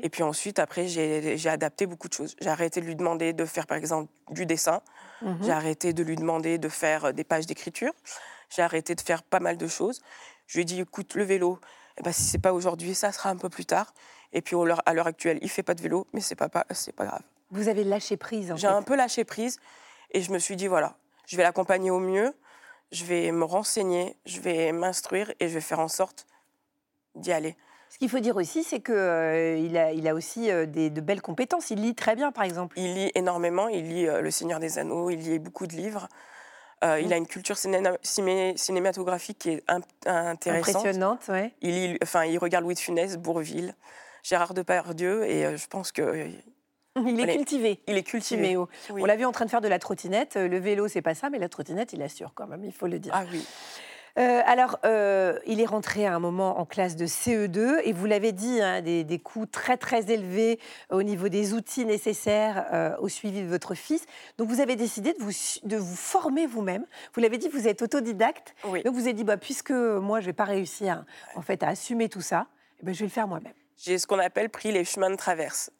Et 0.02 0.10
puis 0.10 0.24
ensuite, 0.24 0.58
après, 0.58 0.88
j'ai 0.88 1.50
adapté 1.50 1.86
beaucoup 1.86 2.08
de 2.08 2.14
choses. 2.14 2.36
J'ai 2.42 2.50
arrêté 2.50 2.82
de 2.82 2.88
lui 2.88 2.96
demander 2.96 3.32
de 3.34 3.46
faire, 3.46 3.68
par 3.68 3.78
exemple, 3.78 4.12
du 4.32 4.48
dessin. 4.48 4.82
Mhm. 5.22 5.38
J'ai 5.44 5.52
arrêté 5.52 5.94
de 5.94 6.02
lui 6.02 6.16
demander 6.16 6.58
de 6.58 6.68
faire 6.68 7.14
des 7.14 7.24
pages 7.24 7.46
d'écriture. 7.46 7.94
J'ai 8.50 8.64
arrêté 8.64 8.96
de 8.96 9.02
faire 9.02 9.22
pas 9.22 9.40
mal 9.40 9.58
de 9.58 9.68
choses. 9.68 10.02
Je 10.48 10.58
lui 10.58 10.62
ai 10.64 10.66
dit, 10.66 10.82
écoute, 10.82 11.14
le 11.14 11.24
vélo, 11.24 11.60
eh 12.00 12.02
ben, 12.02 12.12
si 12.12 12.24
c'est 12.24 12.40
pas 12.40 12.52
aujourd'hui, 12.52 12.96
ça 12.96 13.12
sera 13.12 13.30
un 13.30 13.36
peu 13.36 13.50
plus 13.50 13.66
tard. 13.66 13.94
Et 14.34 14.42
puis 14.42 14.56
à 14.56 14.94
l'heure 14.94 15.08
actuelle, 15.08 15.38
il 15.44 15.50
fait 15.50 15.64
pas 15.64 15.76
de 15.76 15.82
vélo, 15.82 16.08
mais 16.14 16.22
c'est 16.22 16.36
pas, 16.36 16.50
pas, 16.50 16.66
pas 16.96 17.06
grave. 17.06 17.22
Vous 17.52 17.70
avez 17.70 17.84
lâché 17.84 18.18
prise, 18.18 18.54
J'ai 18.56 18.68
un 18.68 18.82
peu 18.82 18.96
lâché 18.96 19.24
prise. 19.24 19.60
Et 20.12 20.22
je 20.22 20.32
me 20.32 20.40
suis 20.40 20.56
dit, 20.56 20.68
voilà, 20.68 20.98
je 21.28 21.38
vais 21.38 21.44
l'accompagner 21.44 21.92
au 21.92 22.00
mieux. 22.00 22.34
Je 22.92 23.04
vais 23.04 23.32
me 23.34 23.44
renseigner, 23.44 24.16
je 24.26 24.40
vais 24.40 24.72
m'instruire 24.72 25.34
et 25.42 25.50
je 25.50 25.54
vais 25.54 25.62
faire 25.62 25.80
en 25.80 25.90
sorte 25.90 26.26
d'y 27.16 27.34
aller. 27.34 27.58
Ce 27.90 27.98
qu'il 27.98 28.10
faut 28.10 28.20
dire 28.20 28.36
aussi, 28.36 28.64
c'est 28.64 28.82
qu'il 28.82 28.96
euh, 28.96 29.76
a, 29.76 29.92
il 29.92 30.08
a 30.08 30.14
aussi 30.14 30.52
euh, 30.52 30.66
des, 30.66 30.90
de 30.90 31.02
belles 31.02 31.22
compétences. 31.22 31.70
Il 31.70 31.82
lit 31.82 31.96
très 31.96 32.16
bien, 32.16 32.32
par 32.32 32.44
exemple. 32.44 32.78
Il 32.80 32.94
lit 32.94 33.12
énormément. 33.16 33.68
Il 33.68 33.90
lit 33.90 34.08
euh, 34.08 34.22
Le 34.22 34.32
Seigneur 34.32 34.60
des 34.60 34.78
Anneaux, 34.78 35.10
il 35.10 35.20
lit 35.20 35.40
beaucoup 35.40 35.68
de 35.68 35.76
livres. 35.76 36.08
Il 36.84 37.08
mmh. 37.08 37.12
a 37.12 37.18
une 37.18 37.26
culture 37.26 37.58
cinématographique 37.58 39.40
qui 39.40 39.50
est 39.50 39.64
intéressante. 40.06 40.76
Impressionnante, 40.76 41.22
oui. 41.30 41.52
Il, 41.62 41.72
lit, 41.72 41.98
enfin, 42.04 42.24
il 42.26 42.38
regarde 42.38 42.64
Louis 42.64 42.76
de 42.76 42.80
Funès, 42.80 43.18
Bourville, 43.18 43.74
Gérard 44.22 44.54
Depardieu, 44.54 45.26
et 45.26 45.58
je 45.58 45.68
pense 45.68 45.92
que... 45.92 46.30
Il 47.06 47.20
est 47.20 47.36
cultivé. 47.36 47.80
Il 47.88 47.98
est 47.98 48.04
cultivé. 48.04 48.58
On 48.90 49.06
l'a 49.06 49.16
vu 49.16 49.26
en 49.26 49.32
train 49.32 49.46
de 49.46 49.50
faire 49.50 49.62
de 49.62 49.68
la 49.68 49.80
trottinette. 49.80 50.36
Le 50.36 50.58
vélo, 50.58 50.88
c'est 50.88 51.02
pas 51.02 51.16
ça, 51.16 51.30
mais 51.30 51.40
la 51.40 51.50
trottinette, 51.50 51.94
il 51.94 52.02
assure 52.02 52.32
quand 52.34 52.48
même, 52.48 52.64
il 52.64 52.72
faut 52.72 52.88
le 52.88 53.00
dire. 53.00 53.12
Ah 53.16 53.24
oui. 53.32 53.46
Euh, 54.18 54.42
alors, 54.46 54.80
euh, 54.84 55.38
il 55.46 55.62
est 55.62 55.66
rentré 55.66 56.08
à 56.08 56.16
un 56.16 56.20
moment 56.20 56.60
en 56.60 56.66
classe 56.66 56.96
de 56.96 57.06
CE2 57.06 57.82
et 57.84 57.94
vous 57.94 58.08
l'avez 58.08 58.32
dit, 58.32 58.62
hein, 58.62 58.82
des, 58.82 59.22
coûts 59.24 59.46
très 59.46 59.78
très 59.78 60.12
élevés 60.12 60.60
au 60.90 61.04
niveau 61.04 61.30
des 61.30 61.54
outils 61.54 61.86
nécessaires 61.86 62.66
euh, 62.74 62.96
au 63.00 63.10
suivi 63.10 63.44
de 63.44 63.48
votre 63.48 63.76
fils. 63.76 64.06
Donc, 64.40 64.50
vous 64.50 64.60
avez 64.60 64.76
décidé 64.76 65.14
de 65.14 65.20
vous, 65.20 65.32
de 65.64 65.78
vous 65.78 65.96
former 65.96 66.48
vous-même. 66.48 66.86
Vous, 67.14 67.22
l'avez 67.22 67.38
dit, 67.38 67.48
vous 67.48 67.68
êtes 67.68 67.84
autodidacte. 67.84 68.56
Donc, 68.64 68.96
vous 68.96 69.02
avez 69.02 69.14
dit, 69.14 69.24
bah, 69.24 69.38
puisque 69.38 69.72
moi, 69.72 70.20
je 70.20 70.26
vais 70.26 70.34
pas 70.34 70.46
réussir 70.46 71.06
en 71.36 71.42
fait, 71.42 71.62
à 71.62 71.68
assumer 71.68 72.10
tout 72.10 72.22
ça, 72.22 72.48
eh 72.82 72.86
ben, 72.86 72.94
je 72.94 73.00
vais 73.00 73.06
le 73.06 73.12
faire 73.12 73.28
moi-même. 73.28 73.54
J'ai 73.78 73.98
ce 73.98 74.08
qu'on 74.08 74.20
appelle 74.20 74.50
pris 74.50 74.72
les 74.72 74.84
chemins 74.84 75.10
de 75.10 75.16
traverse. 75.16 75.72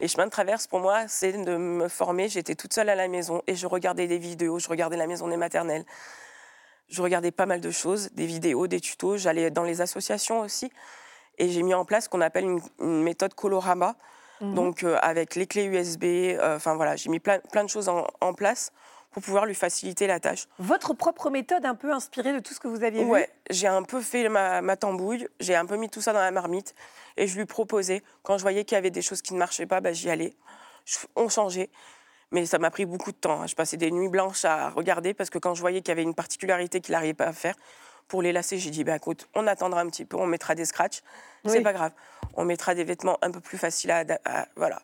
Les 0.00 0.08
chemins 0.08 0.24
de 0.24 0.30
traverse, 0.30 0.66
pour 0.66 0.80
moi, 0.80 1.06
c'est 1.06 1.32
de 1.32 1.56
me 1.56 1.88
former. 1.88 2.28
J'étais 2.28 2.54
toute 2.54 2.72
seule 2.72 2.88
à 2.88 2.94
la 2.94 3.08
maison 3.08 3.42
et 3.46 3.54
je 3.54 3.66
regardais 3.66 4.06
des 4.06 4.18
vidéos, 4.18 4.58
je 4.58 4.68
regardais 4.68 4.96
la 4.96 5.06
maison 5.06 5.28
des 5.28 5.36
maternelles 5.36 5.84
je 6.90 7.02
regardais 7.02 7.30
pas 7.30 7.46
mal 7.46 7.60
de 7.60 7.70
choses, 7.70 8.10
des 8.12 8.26
vidéos, 8.26 8.66
des 8.66 8.80
tutos. 8.80 9.16
J'allais 9.16 9.50
dans 9.50 9.62
les 9.62 9.80
associations 9.80 10.40
aussi. 10.40 10.70
Et 11.38 11.48
j'ai 11.48 11.62
mis 11.62 11.72
en 11.72 11.84
place 11.84 12.04
ce 12.04 12.08
qu'on 12.08 12.20
appelle 12.20 12.44
une, 12.44 13.02
méthode 13.02 13.34
Colorama. 13.34 13.96
Mhm. 14.40 14.54
Donc, 14.54 14.82
euh, 14.82 14.98
avec 15.00 15.36
les 15.36 15.46
clés 15.46 15.64
USB, 15.64 16.04
euh, 16.04 16.56
enfin 16.56 16.74
voilà, 16.74 16.96
j'ai 16.96 17.08
mis 17.08 17.20
plein, 17.20 17.38
plein, 17.52 17.64
de 17.64 17.68
choses 17.68 17.88
en, 17.88 18.34
place 18.34 18.72
pour 19.10 19.22
pouvoir 19.22 19.46
lui 19.46 19.54
faciliter 19.54 20.06
la 20.06 20.20
tâche. 20.20 20.46
Votre 20.58 20.94
propre 20.94 21.30
méthode, 21.30 21.64
un 21.66 21.74
peu 21.74 21.92
inspirée 21.92 22.32
de 22.32 22.38
tout 22.38 22.54
ce 22.54 22.60
que 22.60 22.68
vous 22.68 22.84
aviez 22.84 23.04
vu 23.04 23.10
Ouais, 23.10 23.28
j'ai 23.50 23.66
un 23.66 23.82
peu 23.82 24.00
fait 24.00 24.28
ma, 24.28 24.62
ma 24.62 24.76
tambouille, 24.76 25.28
j'ai 25.40 25.56
un 25.56 25.66
peu 25.66 25.76
mis 25.76 25.88
tout 25.88 26.00
ça 26.00 26.12
dans 26.12 26.20
la 26.20 26.30
marmite 26.30 26.74
et 27.16 27.26
je 27.26 27.36
lui 27.36 27.46
proposais. 27.46 28.02
Quand 28.22 28.38
je 28.38 28.42
voyais 28.42 28.64
qu'il 28.64 28.76
y 28.76 28.78
avait 28.78 28.90
des 28.90 29.02
choses 29.02 29.22
qui 29.22 29.34
ne 29.34 29.38
marchaient 29.38 29.66
pas, 29.66 29.80
bah, 29.80 29.92
j'y 29.92 30.10
allais. 30.10 30.34
on 31.16 31.28
changeait. 31.28 31.70
Mais 32.32 32.46
ça 32.46 32.58
m'a 32.58 32.70
pris 32.70 32.86
beaucoup 32.86 33.10
de 33.10 33.16
temps. 33.16 33.42
Hein. 33.42 33.46
Je 33.48 33.56
passais 33.56 33.76
des 33.76 33.90
nuits 33.90 34.08
blanches 34.08 34.44
à 34.44 34.70
regarder 34.70 35.14
parce 35.14 35.30
que 35.30 35.38
quand 35.38 35.54
je 35.54 35.60
voyais 35.60 35.80
qu'il 35.80 35.88
y 35.88 35.92
avait 35.92 36.04
une 36.04 36.14
particularité 36.14 36.80
qu'il 36.80 36.92
n'arrivait 36.92 37.14
pas 37.14 37.26
à 37.26 37.32
faire, 37.32 37.56
pour 38.06 38.22
les 38.22 38.32
lasser, 38.32 38.58
j'ai 38.58 38.70
dit 38.70 38.84
bah, 38.84 38.96
écoute, 38.96 39.28
on 39.34 39.46
attendra 39.46 39.80
un 39.80 39.88
petit 39.88 40.04
peu, 40.04 40.16
on 40.16 40.26
mettra 40.26 40.54
des 40.54 40.64
scratchs. 40.64 41.00
C'est 41.44 41.62
pas 41.62 41.72
grave. 41.72 41.92
On 42.34 42.44
mettra 42.44 42.74
des 42.74 42.84
vêtements 42.84 43.18
un 43.22 43.30
peu 43.30 43.40
plus 43.40 43.58
faciles 43.58 43.90
à. 43.90 44.04
voilà. 44.56 44.82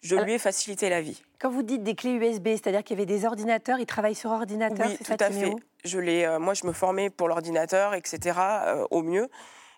Je 0.00 0.16
lui 0.16 0.34
ai 0.34 0.38
facilité 0.38 0.88
la 0.88 1.00
vie. 1.00 1.22
Quand 1.40 1.50
vous 1.50 1.62
dites 1.62 1.82
des 1.82 1.94
clés 1.94 2.12
USB, 2.12 2.48
c'est-à-dire 2.48 2.84
qu'il 2.84 2.98
y 2.98 3.02
avait 3.02 3.06
des 3.06 3.24
ordinateurs, 3.24 3.78
il 3.80 3.86
travaille 3.86 4.14
sur 4.14 4.30
ordinateur, 4.30 4.86
oui, 4.88 4.98
tout 5.04 5.16
à 5.18 5.30
fait. 5.30 5.52
Je 5.84 5.98
euh, 5.98 6.38
moi, 6.38 6.54
je 6.54 6.66
me 6.66 6.72
formais 6.72 7.10
pour 7.10 7.28
l'ordinateur, 7.28 7.94
etc. 7.94 8.38
Euh, 8.38 8.86
au 8.90 9.02
mieux, 9.02 9.28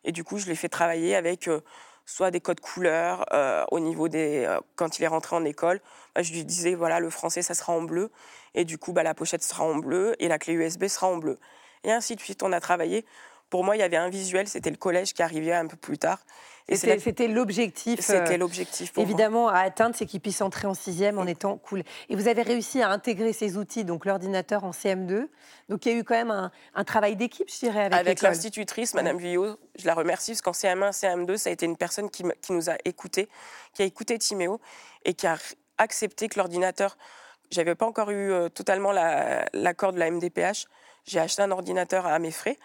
et 0.04 0.12
du 0.12 0.24
coup, 0.24 0.38
je 0.38 0.46
l'ai 0.46 0.54
fait 0.54 0.68
travailler 0.68 1.14
avec 1.14 1.48
euh, 1.48 1.60
soit 2.06 2.30
des 2.30 2.40
codes 2.40 2.60
couleurs 2.60 3.24
euh, 3.32 3.64
au 3.70 3.80
niveau 3.80 4.08
des 4.08 4.44
euh, 4.46 4.60
quand 4.76 4.98
il 4.98 5.04
est 5.04 5.08
rentré 5.08 5.36
en 5.36 5.44
école. 5.44 5.80
Bah, 6.14 6.22
je 6.22 6.32
lui 6.32 6.44
disais 6.44 6.74
voilà 6.74 7.00
le 7.00 7.10
français 7.10 7.42
ça 7.42 7.54
sera 7.54 7.72
en 7.72 7.82
bleu 7.82 8.10
et 8.54 8.64
du 8.64 8.78
coup 8.78 8.92
bah, 8.92 9.02
la 9.02 9.14
pochette 9.14 9.42
sera 9.42 9.64
en 9.64 9.76
bleu 9.76 10.16
et 10.18 10.28
la 10.28 10.38
clé 10.38 10.54
USB 10.54 10.86
sera 10.86 11.06
en 11.06 11.18
bleu. 11.18 11.38
Et 11.84 11.92
ainsi 11.92 12.14
de 12.16 12.20
suite, 12.20 12.42
on 12.42 12.52
a 12.52 12.60
travaillé 12.60 13.06
Pour 13.48 13.64
moi, 13.64 13.74
il 13.76 13.78
y 13.78 13.82
avait 13.82 13.96
un 13.96 14.10
visuel, 14.10 14.48
c'était 14.48 14.70
le 14.70 14.76
collège 14.76 15.14
qui 15.14 15.22
arrivait 15.22 15.54
un 15.54 15.66
peu 15.66 15.76
plus 15.76 15.98
tard. 15.98 16.18
C'était 16.76 17.28
l'objectif. 17.28 18.00
C'était 18.00 18.34
euh, 18.34 18.38
l'objectif. 18.38 18.92
Évidemment, 18.96 19.48
à 19.48 19.58
atteindre, 19.60 19.94
c'est 19.96 20.06
qu'il 20.06 20.20
puisse 20.20 20.40
entrer 20.40 20.66
en 20.66 20.74
sixième 20.74 21.18
en 21.18 21.26
étant 21.26 21.56
cool. 21.58 21.82
Et 22.08 22.16
vous 22.16 22.28
avez 22.28 22.42
réussi 22.42 22.82
à 22.82 22.90
intégrer 22.90 23.32
ces 23.32 23.56
outils, 23.56 23.84
donc 23.84 24.04
l'ordinateur 24.04 24.64
en 24.64 24.70
CM2. 24.70 25.28
Donc 25.68 25.86
il 25.86 25.92
y 25.92 25.94
a 25.94 25.98
eu 25.98 26.04
quand 26.04 26.14
même 26.14 26.50
un, 26.74 26.84
travail 26.84 27.16
d'équipe, 27.16 27.48
je 27.50 27.58
dirais, 27.58 27.84
avec 27.84 27.94
Avec 27.94 28.22
l'institutrice, 28.22 28.94
Madame 28.94 29.18
Vuillot, 29.18 29.56
je 29.78 29.86
la 29.86 29.94
remercie, 29.94 30.32
parce 30.32 30.42
qu'en 30.42 30.52
CM1, 30.52 30.92
CM2, 30.92 31.36
ça 31.36 31.50
a 31.50 31.52
été 31.52 31.66
une 31.66 31.76
personne 31.76 32.10
qui, 32.10 32.24
qui 32.40 32.52
nous 32.52 32.70
a 32.70 32.76
écoutés, 32.84 33.28
qui 33.74 33.82
a 33.82 33.84
écouté 33.84 34.18
Timéo 34.18 34.60
et 35.04 35.14
qui 35.14 35.26
a 35.26 35.36
accepté 35.78 36.28
que 36.28 36.38
l'ordinateur. 36.38 36.96
J'avais 37.50 37.74
pas 37.74 37.86
encore 37.86 38.10
eu 38.10 38.30
euh, 38.32 38.48
totalement 38.48 38.92
l'accord 38.92 39.92
de 39.92 39.98
la 39.98 40.10
MDPH. 40.10 40.66
J'ai 41.04 41.18
acheté 41.18 41.42
un 41.42 41.50
ordinateur 41.50 42.06
à 42.06 42.18
mes 42.18 42.30
frais 42.30 42.58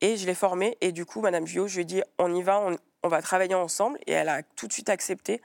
et 0.00 0.16
je 0.16 0.26
l'ai 0.26 0.34
formé. 0.34 0.76
Et 0.80 0.92
du 0.92 1.06
coup, 1.06 1.20
Madame 1.20 1.44
Vuillot, 1.44 1.68
je 1.68 1.76
lui 1.76 1.82
ai 1.82 1.84
dit 1.86 2.02
on 2.18 2.34
y 2.34 2.42
va, 2.42 2.60
on 2.60 2.76
va 3.08 3.22
travailler 3.22 3.54
ensemble. 3.54 3.98
Et 4.06 4.12
elle 4.12 4.28
a 4.28 4.42
tout 4.42 4.66
de 4.66 4.72
suite 4.72 4.90
accepté 4.90 5.42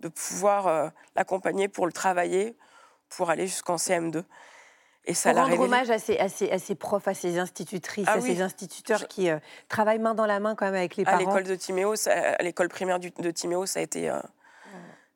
de 0.00 0.08
pouvoir 0.08 0.66
euh, 0.66 0.88
l'accompagner 1.16 1.68
pour 1.68 1.86
le 1.86 1.92
travailler, 1.92 2.56
pour 3.08 3.30
aller 3.30 3.46
jusqu'en 3.46 3.76
CM2. 3.76 4.24
Et 5.06 5.14
ça 5.14 5.32
pour 5.32 5.42
rendre 5.42 5.60
hommage 5.60 5.90
à 5.90 5.98
ces, 5.98 6.18
à, 6.18 6.28
ces, 6.28 6.74
profs, 6.74 7.06
à 7.06 7.14
ces 7.14 7.38
institutrices, 7.38 8.06
ah 8.08 8.14
à 8.14 8.20
ces 8.20 8.40
instituteurs 8.40 9.06
qui 9.06 9.28
euh, 9.28 9.38
travaillent 9.68 9.98
main 9.98 10.14
dans 10.14 10.24
la 10.24 10.40
main 10.40 10.54
quand 10.54 10.64
même 10.64 10.74
avec 10.74 10.96
les 10.96 11.04
parents. 11.04 11.16
À 11.16 11.20
l'école 11.20 11.44
de 11.44 11.54
Timéo, 11.56 11.94
à 12.06 12.42
l'école 12.42 12.68
primaire 12.68 12.98
de 12.98 13.30
Timéo, 13.30 13.66
ça 13.66 13.80
a 13.80 13.82
été 13.82 14.08
euh, 14.08 14.18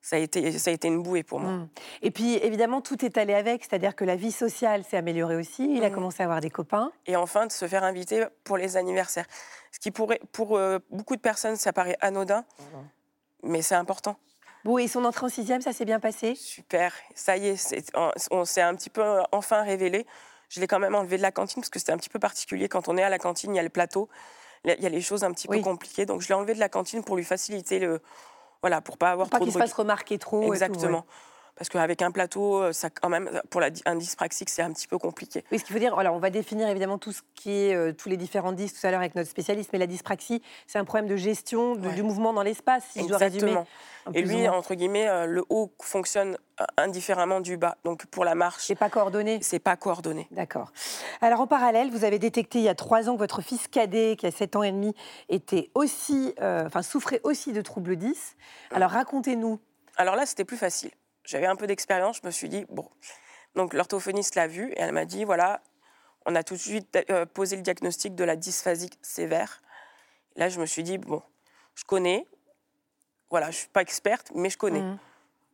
ça 0.01 0.17
a 0.17 0.19
été, 0.19 0.59
ça 0.59 0.71
a 0.71 0.73
été 0.73 0.89
une 0.89 1.03
bouée 1.03 1.23
pour 1.23 1.41
moi. 1.41 1.53
Mmh. 1.53 1.69
Et 2.03 2.11
puis, 2.11 2.35
évidemment, 2.37 2.81
tout 2.81 3.05
est 3.05 3.19
allé 3.19 3.35
avec, 3.35 3.65
c'est-à-dire 3.65 3.95
que 3.95 4.05
la 4.05 4.17
vie 4.17 4.33
sociale 4.33 4.85
s'est 4.85 4.97
améliorée 4.97 5.37
aussi. 5.37 5.69
Il 5.75 5.85
a 5.85 5.91
mmh. 5.91 5.95
commencé 5.95 6.23
à 6.23 6.25
avoir 6.25 6.41
des 6.41 6.51
copains. 6.51 6.93
Et 7.07 7.17
enfin, 7.17 7.47
de 7.47 7.53
se 7.53 7.67
faire 7.67 7.85
inviter 7.85 8.27
pour 8.45 8.57
les 8.57 8.77
anniversaires. 8.77 9.27
Ce 9.73 9.79
qui, 9.79 9.91
pourrait, 9.91 10.21
pour 10.33 10.57
euh, 10.57 10.79
beaucoup 10.91 11.17
de 11.17 11.21
personnes, 11.21 11.57
ça 11.57 11.73
paraît 11.73 11.97
anodin, 12.01 12.41
mmh. 12.41 12.63
mais 13.43 13.63
c'est 13.63 13.75
important. 13.75 14.17
Bon, 14.65 14.79
et 14.79 14.89
son 14.89 15.05
entrée 15.05 15.27
en 15.27 15.29
sixième, 15.29 15.61
ça 15.61 15.73
s'est 15.73 15.85
bien 15.85 16.01
passé? 16.01 16.35
Super. 16.35 16.93
Ça 17.15 17.37
y 17.37 17.49
est, 17.49 17.93
on 18.31 18.45
s'est 18.45 18.63
un 18.63 18.75
petit 18.75 18.91
peu 18.91 19.03
euh, 19.03 19.23
enfin 19.33 19.63
révélé. 19.63 20.07
Je 20.49 20.61
l'ai 20.61 20.67
quand 20.67 20.79
même 20.79 20.95
enlevé 20.95 21.17
de 21.17 21.23
la 21.23 21.33
cantine 21.33 21.61
parce 21.61 21.71
que 21.71 21.79
c'était 21.79 21.93
un 21.93 21.99
petit 21.99 22.09
peu 22.09 22.19
particulier. 22.19 22.69
Quand 22.69 22.89
on 22.89 22.97
est 22.97 23.03
à 23.03 23.11
la 23.11 23.19
cantine, 23.19 23.55
il 23.55 23.57
y 23.57 23.61
a 23.61 23.63
le 23.63 23.69
plateau, 23.69 24.09
il 24.65 24.75
y 24.81 24.87
a 24.87 24.89
les 24.89 25.01
choses 25.01 25.23
un 25.23 25.33
petit 25.33 25.47
peu 25.47 25.61
compliquées. 25.61 26.07
Donc, 26.07 26.23
je 26.23 26.29
l'ai 26.29 26.35
enlevé 26.35 26.55
de 26.55 26.59
la 26.59 26.69
cantine 26.69 27.05
pour 27.05 27.17
lui 27.17 27.25
faciliter 27.25 27.79
le 27.79 28.01
voilà, 28.63 28.81
pour 28.81 28.99
pas 28.99 29.13
avoir 29.13 29.29
trop 29.29 29.39
pas 29.39 29.45
qu'il 29.45 29.53
se 29.53 29.59
fasse 29.59 29.73
remarquer 29.73 30.19
trop. 30.19 30.53
Exactement. 30.53 31.05
Parce 31.59 31.69
qu'avec 31.71 32.03
un 32.03 32.13
plateau, 32.13 32.63
euh, 32.63 32.73
ça, 32.73 32.89
quand 32.89 33.09
même, 33.09 33.29
pour 33.51 33.61
la, 33.61 33.71
un 33.85 33.97
dyspraxique, 33.97 34.49
c'est 34.49 34.63
un 34.63 34.73
petit 34.73 34.87
peu 34.87 34.97
compliqué. 34.97 35.45
Oui, 35.51 35.59
ce 35.59 35.65
qu'il 35.65 35.73
faut 35.73 35.81
dire, 35.81 35.99
alors 35.99 36.15
on 36.15 36.21
va 36.21 36.31
définir 36.31 36.69
évidemment 36.69 36.99
tout 36.99 37.11
ce 37.11 37.23
qui 37.35 37.51
est, 37.51 37.75
euh, 37.75 37.93
tous 37.93 38.09
les 38.09 38.17
différents 38.17 38.53
dys 38.53 38.73
tout 38.73 38.87
à 38.87 38.93
l'heure 38.93 39.01
avec 39.01 39.17
notre 39.17 39.29
spécialiste, 39.29 39.71
mais 39.73 39.81
la 39.81 39.89
dyspraxie, 39.89 40.41
c'est 40.69 40.79
un 40.79 40.85
problème 40.85 41.09
de 41.09 41.17
gestion 41.17 41.75
du 41.75 42.03
mouvement 42.05 42.33
dans 42.33 42.45
l'espace, 42.45 42.85
si 42.93 43.03
je 43.03 43.09
dois 43.09 43.19
résumer. 43.19 43.57
Et 44.15 44.23
lui, 44.23 44.49
entre 44.49 44.75
guillemets, 44.75 45.09
euh, 45.09 45.27
le 45.27 45.45
haut 45.51 45.73
fonctionne 45.83 46.39
indifféremment 46.77 47.41
du 47.41 47.57
bas. 47.57 47.77
Donc 47.85 48.07
pour 48.07 48.25
la 48.25 48.37
marche. 48.37 48.65
C'est 48.65 48.75
pas 48.75 48.89
coordonné 48.89 49.41
C'est 49.43 49.59
pas 49.59 49.77
coordonné. 49.77 50.29
D'accord. 50.31 50.73
Alors 51.21 51.41
en 51.41 51.47
parallèle, 51.49 51.91
vous 51.91 52.05
avez 52.05 52.21
détecté 52.21 52.61
il 52.61 52.65
y 52.65 52.69
a 52.69 52.75
trois 52.75 53.09
ans 53.11 53.15
que 53.15 53.19
votre 53.19 53.43
fils 53.43 53.67
cadet, 53.67 54.17
qui 54.17 54.27
a 54.27 54.31
7 54.31 54.57
ans 54.57 54.63
et 54.63 54.73
demi, 54.73 54.95
était 55.29 55.71
aussi, 55.75 56.35
enfin, 56.41 56.83
souffrait 56.83 57.21
aussi 57.25 57.53
de 57.53 57.61
troubles 57.61 57.97
10. 57.97 58.37
Alors 58.71 58.93
racontez-nous. 58.93 59.59
Alors 59.97 60.15
là, 60.17 60.25
c'était 60.25 60.45
plus 60.45 60.57
facile 60.57 60.91
j'avais 61.29 61.47
un 61.47 61.57
peu 61.57 61.67
d'expérience, 61.67 62.21
je 62.23 62.27
me 62.27 62.31
suis 62.31 62.49
dit, 62.49 62.65
bon. 62.71 62.89
Donc 63.55 63.75
l'orthophoniste 63.75 64.35
l'a 64.35 64.47
vu 64.47 64.73
et 64.73 64.81
elle 64.81 64.93
m'a 64.93 65.05
dit, 65.05 65.25
voilà, 65.25 65.61
on 66.25 66.35
a 66.35 66.43
tout 66.43 66.55
de 66.55 66.61
suite 66.61 66.99
euh, 67.11 67.27
posé 67.27 67.57
le 67.57 67.63
diagnostic 67.63 68.15
de 68.15 68.25
la 68.25 68.35
dysphasie 68.35 68.89
sévère. 69.03 69.61
Là, 70.37 70.49
je 70.49 70.59
me 70.59 70.65
suis 70.65 70.83
dit, 70.83 70.97
bon, 70.97 71.23
je 71.75 71.85
connais, 71.85 72.27
voilà, 73.29 73.47
je 73.47 73.57
ne 73.57 73.61
suis 73.61 73.69
pas 73.69 73.83
experte, 73.83 74.33
mais 74.35 74.49
je 74.49 74.57
connais. 74.57 74.81
Mmh. 74.81 74.99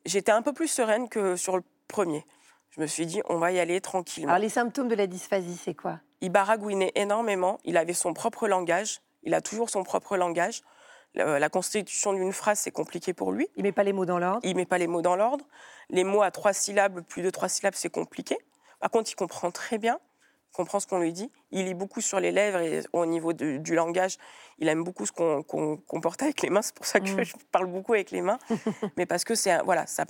J'étais 0.06 0.30
un 0.30 0.42
peu 0.42 0.52
plus 0.52 0.68
sereine 0.68 1.08
que 1.08 1.34
sur 1.34 1.56
le 1.56 1.64
premier. 1.88 2.24
Je 2.70 2.80
me 2.80 2.86
suis 2.86 3.06
dit, 3.06 3.20
on 3.28 3.38
va 3.38 3.50
y 3.50 3.58
aller 3.58 3.80
tranquillement. 3.80 4.30
Alors 4.30 4.42
les 4.42 4.50
symptômes 4.50 4.88
de 4.88 4.94
la 4.94 5.08
dysphasie, 5.08 5.56
c'est 5.56 5.74
quoi? 5.74 5.98
Il 6.20 6.30
baragouinait 6.30 6.92
énormément, 6.94 7.58
il 7.64 7.76
avait 7.76 7.94
son 7.94 8.14
propre 8.14 8.46
langage, 8.46 9.00
il 9.24 9.34
a 9.34 9.40
toujours 9.40 9.70
son 9.70 9.82
propre 9.82 10.16
langage. 10.16 10.62
La, 11.14 11.48
constitution 11.48 12.12
d'une 12.12 12.32
phrase, 12.32 12.58
c'est 12.58 12.72
compliqué 12.72 13.12
pour 13.12 13.32
lui. 13.32 13.48
Il 13.56 13.62
met 13.62 13.72
pas 13.72 13.84
les 13.84 13.92
mots 13.92 14.04
dans 14.04 14.18
l'ordre. 14.18 14.40
Il 14.42 14.56
met 14.56 14.66
pas 14.66 14.78
les 14.78 14.88
mots 14.88 15.02
dans 15.02 15.14
l'ordre. 15.14 15.44
Les 15.90 16.02
mots 16.02 16.22
à 16.22 16.30
trois 16.30 16.52
syllabes, 16.52 17.02
plus 17.02 17.22
de 17.22 17.30
trois 17.30 17.48
syllabes, 17.48 17.74
c'est 17.76 17.90
compliqué. 17.90 18.36
Par 18.80 18.90
contre, 18.90 19.10
il 19.10 19.14
comprend 19.14 19.50
très 19.50 19.78
bien. 19.78 20.00
Il 20.52 20.56
comprend 20.56 20.80
ce 20.80 20.86
qu'on 20.86 20.98
lui 20.98 21.12
dit. 21.12 21.30
Il 21.52 21.66
lit 21.66 21.74
beaucoup 21.74 22.00
sur 22.00 22.18
les 22.18 22.32
lèvres 22.32 22.58
et 22.60 22.82
au 22.92 23.06
niveau 23.06 23.32
du 23.32 23.74
langage, 23.74 24.18
il 24.58 24.68
aime 24.68 24.82
beaucoup 24.82 25.06
ce 25.06 25.12
qu'on 25.12 26.00
porte 26.00 26.22
avec 26.22 26.42
les 26.42 26.50
mains. 26.50 26.62
C'est 26.62 26.74
pour 26.74 26.86
ça 26.86 27.00
que 27.00 27.10
mm. 27.10 27.24
je 27.24 27.34
parle 27.52 27.66
beaucoup 27.66 27.92
avec 27.92 28.10
les 28.10 28.20
mains. 28.20 28.38
Mais 28.96 29.06
parce 29.06 29.24
que 29.24 29.34
c'est 29.34 29.56
voilà, 29.64 29.86
ça, 29.86 30.04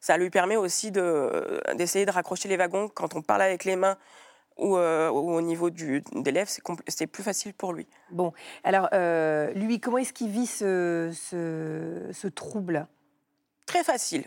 ça 0.00 0.16
lui 0.16 0.30
permet 0.30 0.56
aussi 0.56 0.90
d'essayer 0.90 2.06
de 2.06 2.10
raccrocher 2.10 2.48
les 2.48 2.56
wagons 2.56 2.88
quand 2.88 3.14
on 3.14 3.22
parle 3.22 3.42
avec 3.42 3.64
les 3.64 3.76
mains 3.76 3.96
euh, 4.60 5.10
ou, 5.10 5.34
au 5.34 5.40
niveau 5.40 5.70
du, 5.70 6.02
des 6.12 6.30
lèvres, 6.30 6.50
c'est 6.86 7.06
plus 7.06 7.22
facile 7.24 7.54
pour 7.54 7.72
lui. 7.72 7.88
Bon, 8.10 8.32
alors 8.62 8.88
euh, 8.92 9.52
lui, 9.54 9.80
comment 9.80 9.98
est-ce 9.98 10.12
qu'il 10.12 10.30
vit 10.30 10.46
ce, 10.46 11.10
ce, 11.12 12.28
trouble? 12.28 12.86
Très 13.66 13.82
facile. 13.82 14.24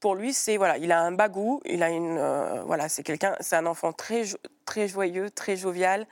Pour 0.00 0.14
lui, 0.14 0.34
c'est 0.34 0.58
voilà, 0.58 0.76
il 0.76 0.92
a 0.92 1.00
un 1.00 1.12
bagou, 1.12 1.62
il 1.64 1.82
a 1.82 1.88
une 1.88 2.18
euh, 2.18 2.62
voilà, 2.64 2.90
c'est 2.90 3.02
quelqu'un, 3.02 3.34
c'est 3.40 3.56
un 3.56 3.64
enfant 3.64 3.94
très 3.94 4.24
très 4.66 4.88
joyeux, 4.88 5.30
très 5.30 5.56
jovial, 5.56 6.06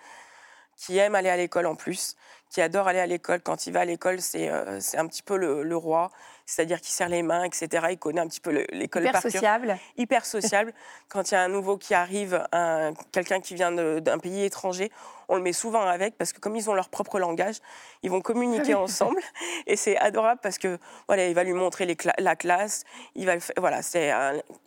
qui 0.77 0.97
aime 0.97 1.15
aller 1.15 1.29
à 1.29 1.37
l'école 1.37 1.67
en 1.67 1.75
plus, 1.75 2.17
qui 2.49 2.63
adore 2.63 2.89
aller 2.89 3.01
à 3.01 3.07
l'école. 3.07 3.43
Quand 3.43 3.67
il 3.67 3.75
va 3.75 3.81
à 3.81 3.85
l'école, 3.85 4.23
c'est 4.23 4.51
c'est 4.81 4.97
un 4.97 5.07
petit 5.07 5.23
peu 5.23 5.37
le, 5.37 5.63
le 5.63 5.77
roi 5.77 6.11
c'est-à-dire 6.47 6.81
qu'il 6.81 6.93
serre 6.93 7.09
les 7.09 7.23
mains, 7.23 7.45
etc. 7.45 7.87
Il 7.91 7.99
connaît 7.99 8.21
un 8.21 8.29
petit 8.29 8.41
peu 8.41 8.67
l'école 8.71 9.11
par 9.11 9.23
sociable. 9.23 9.79
Hyper 9.97 10.27
sociable. 10.27 10.73
Quand 11.09 11.31
il 11.31 11.35
y 11.35 11.37
a 11.37 11.43
un 11.43 11.49
nouveau 11.49 11.77
qui 11.77 11.95
arrive, 11.95 12.47
quelqu'un 13.13 13.41
qui 13.41 13.55
vient 13.55 13.73
d'un 13.73 14.19
pays 14.19 14.45
étranger, 14.45 14.91
on 15.29 15.37
le 15.37 15.43
met 15.43 15.53
souvent 15.53 15.83
avec 15.83 16.19
parce 16.19 16.33
que 16.33 16.41
comme 16.41 16.57
ils 16.57 16.69
ont 16.69 16.75
leur 16.75 16.89
propre 16.89 17.19
langage, 17.19 17.57
ils 18.03 18.11
vont 18.11 18.21
communiquer 18.21 18.75
ensemble 18.75 19.21
et 19.67 19.77
c'est 19.77 19.97
adorable 19.97 20.41
parce 20.43 20.59
que 20.59 20.79
voilà, 21.07 21.27
il 21.29 21.35
va 21.35 21.45
lui 21.45 21.53
montrer 21.53 21.97
la 22.19 22.37
classe, 22.37 22.85
il 23.15 23.27
va 23.27 23.35
voilà, 23.57 23.83
c'est 23.83 24.13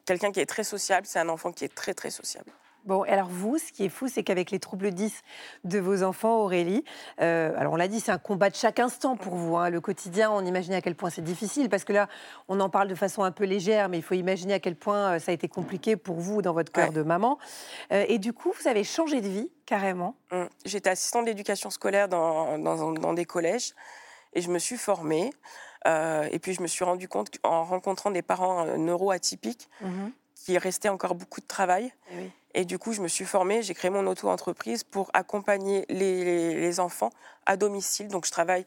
quelqu'un 0.05 0.31
qui 0.31 0.39
est 0.39 0.45
très 0.45 0.63
sociable, 0.63 1.05
c'est 1.05 1.19
un 1.19 1.29
enfant 1.29 1.51
qui 1.51 1.65
est 1.65 1.73
très 1.73 1.93
très 1.93 2.09
sociable. 2.09 2.51
Bon, 2.85 3.03
alors 3.03 3.27
vous, 3.27 3.57
ce 3.57 3.71
qui 3.71 3.83
est 3.83 3.89
fou, 3.89 4.07
c'est 4.07 4.23
qu'avec 4.23 4.51
les 4.51 4.59
troubles 4.59 4.91
10 4.91 5.21
de 5.65 5.79
vos 5.79 6.03
enfants, 6.03 6.37
Aurélie, 6.37 6.83
euh, 7.21 7.53
alors 7.57 7.73
on 7.73 7.75
l'a 7.75 7.87
dit, 7.87 7.99
c'est 7.99 8.11
un 8.11 8.17
combat 8.17 8.49
de 8.49 8.55
chaque 8.55 8.79
instant 8.79 9.17
pour 9.17 9.35
vous. 9.35 9.57
Hein. 9.57 9.69
Le 9.69 9.81
quotidien, 9.81 10.31
on 10.31 10.45
imagine 10.45 10.73
à 10.73 10.81
quel 10.81 10.95
point 10.95 11.09
c'est 11.09 11.23
difficile, 11.23 11.69
parce 11.69 11.83
que 11.83 11.93
là, 11.93 12.07
on 12.47 12.59
en 12.59 12.69
parle 12.69 12.87
de 12.87 12.95
façon 12.95 13.23
un 13.23 13.31
peu 13.31 13.43
légère, 13.43 13.89
mais 13.89 13.97
il 13.97 14.03
faut 14.03 14.13
imaginer 14.13 14.53
à 14.53 14.59
quel 14.59 14.75
point 14.75 15.15
euh, 15.15 15.19
ça 15.19 15.31
a 15.31 15.33
été 15.33 15.47
compliqué 15.47 15.97
pour 15.97 16.15
vous 16.15 16.41
dans 16.41 16.53
votre 16.53 16.71
cœur 16.71 16.91
de 16.91 17.03
maman. 17.03 17.37
Euh, 17.91 18.05
et 18.07 18.19
du 18.19 18.31
coup, 18.31 18.53
vous 18.57 18.67
avez 18.67 18.83
changé 18.83 19.19
de 19.19 19.27
vie, 19.27 19.51
carrément. 19.65 20.15
Mmh. 20.31 20.43
J'étais 20.65 20.89
assistante 20.89 21.25
d'éducation 21.25 21.69
scolaire 21.69 22.07
dans, 22.07 22.57
dans, 22.57 23.13
des 23.13 23.25
collèges, 23.25 23.73
et 24.33 24.41
je 24.41 24.49
me 24.49 24.59
suis 24.59 24.77
formée. 24.77 25.31
et 25.85 26.39
puis 26.39 26.53
je 26.53 26.61
me 26.61 26.67
suis 26.67 26.85
rendu 26.85 27.07
compte 27.07 27.29
en 27.43 27.63
rencontrant 27.63 28.11
des 28.11 28.21
parents 28.21 28.65
neuroatypiques 28.77 29.69
mmh 29.81 30.07
qu'il 30.47 30.57
restait 30.57 30.87
encore 30.87 31.15
beaucoup 31.15 31.41
de 31.41 31.45
travail. 31.45 31.91
Eh 32.11 32.17
oui. 32.17 32.31
Et 32.53 32.65
du 32.65 32.79
coup, 32.79 32.93
je 32.93 33.01
me 33.01 33.07
suis 33.07 33.25
formée, 33.25 33.61
j'ai 33.61 33.73
créé 33.73 33.91
mon 33.91 34.05
auto-entreprise 34.07 34.83
pour 34.83 35.09
accompagner 35.13 35.85
les, 35.89 36.79
enfants 36.79 37.11
à 37.45 37.57
domicile. 37.57 38.07
Donc, 38.07 38.25
je 38.25 38.31
travaille 38.31 38.65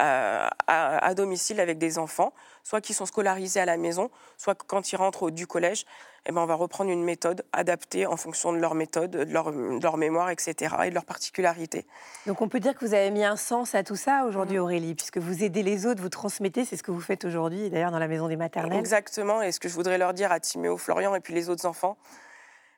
euh, 0.00 0.48
à, 0.66 1.14
domicile 1.14 1.60
avec 1.60 1.78
des 1.78 1.98
enfants, 1.98 2.32
soit 2.62 2.80
qui 2.80 2.94
sont 2.94 3.06
scolarisés 3.06 3.60
à 3.60 3.66
la 3.66 3.76
maison, 3.76 4.10
soit 4.38 4.54
quand 4.54 4.92
ils 4.92 4.96
rentrent 4.96 5.30
du 5.30 5.46
collège, 5.46 5.84
eh 6.26 6.32
ben, 6.32 6.42
on 6.42 6.46
va 6.46 6.54
reprendre 6.54 6.90
une 6.90 7.02
méthode 7.02 7.44
adaptée 7.52 8.06
en 8.06 8.16
fonction 8.16 8.52
de 8.52 8.58
leur 8.58 8.74
méthode, 8.74 9.10
de 9.10 9.32
leur, 9.32 9.50
leur, 9.50 9.96
mémoire, 9.96 10.30
etc., 10.30 10.74
et 10.84 10.90
de 10.90 10.94
leur 10.94 11.04
particularité. 11.04 11.86
Donc 12.26 12.40
on 12.40 12.48
peut 12.48 12.60
dire 12.60 12.74
que 12.74 12.84
vous 12.84 12.94
avez 12.94 13.10
mis 13.10 13.24
un 13.24 13.36
sens 13.36 13.74
à 13.74 13.82
tout 13.82 13.96
ça 13.96 14.24
aujourd'hui, 14.26 14.58
mmh. 14.58 14.62
Aurélie, 14.62 14.94
puisque 14.94 15.18
vous 15.18 15.42
aidez 15.42 15.62
les 15.62 15.86
autres, 15.86 16.00
vous 16.00 16.08
transmettez, 16.08 16.64
c'est 16.64 16.76
ce 16.76 16.82
que 16.82 16.90
vous 16.90 17.00
faites 17.00 17.24
aujourd'hui, 17.24 17.70
d'ailleurs 17.70 17.90
dans 17.90 17.98
la 17.98 18.08
maison 18.08 18.28
des 18.28 18.36
maternelles. 18.36 18.78
Exactement, 18.78 19.42
et 19.42 19.50
ce 19.50 19.60
que 19.60 19.68
je 19.68 19.74
voudrais 19.74 19.98
leur 19.98 20.14
dire 20.14 20.30
à 20.30 20.40
Timéo, 20.40 20.76
Florian 20.76 21.14
et 21.14 21.20
puis 21.20 21.34
les 21.34 21.48
autres 21.48 21.66
enfants, 21.66 21.96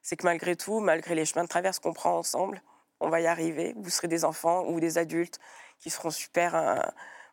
c'est 0.02 0.16
que 0.16 0.25
malgré 0.25 0.56
tout, 0.56 0.80
malgré 0.80 1.14
les 1.14 1.25
chemins 1.25 1.44
de 1.44 1.49
traverse 1.49 1.78
qu'on 1.78 1.92
prend 1.92 2.18
ensemble, 2.18 2.62
on 3.00 3.09
va 3.09 3.21
y 3.21 3.26
arriver. 3.26 3.75
Vous 3.76 3.90
serez 3.90 4.09
des 4.09 4.25
enfants 4.25 4.64
ou 4.68 4.80
des 4.80 4.99
adultes 4.99 5.38
qui 5.78 5.90
seront 5.90 6.11
super, 6.11 6.54
euh, 6.54 6.76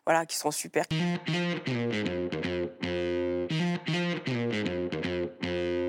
voilà, 0.06 0.26
qui 0.26 0.36
seront 0.36 0.50
super. 0.50 0.84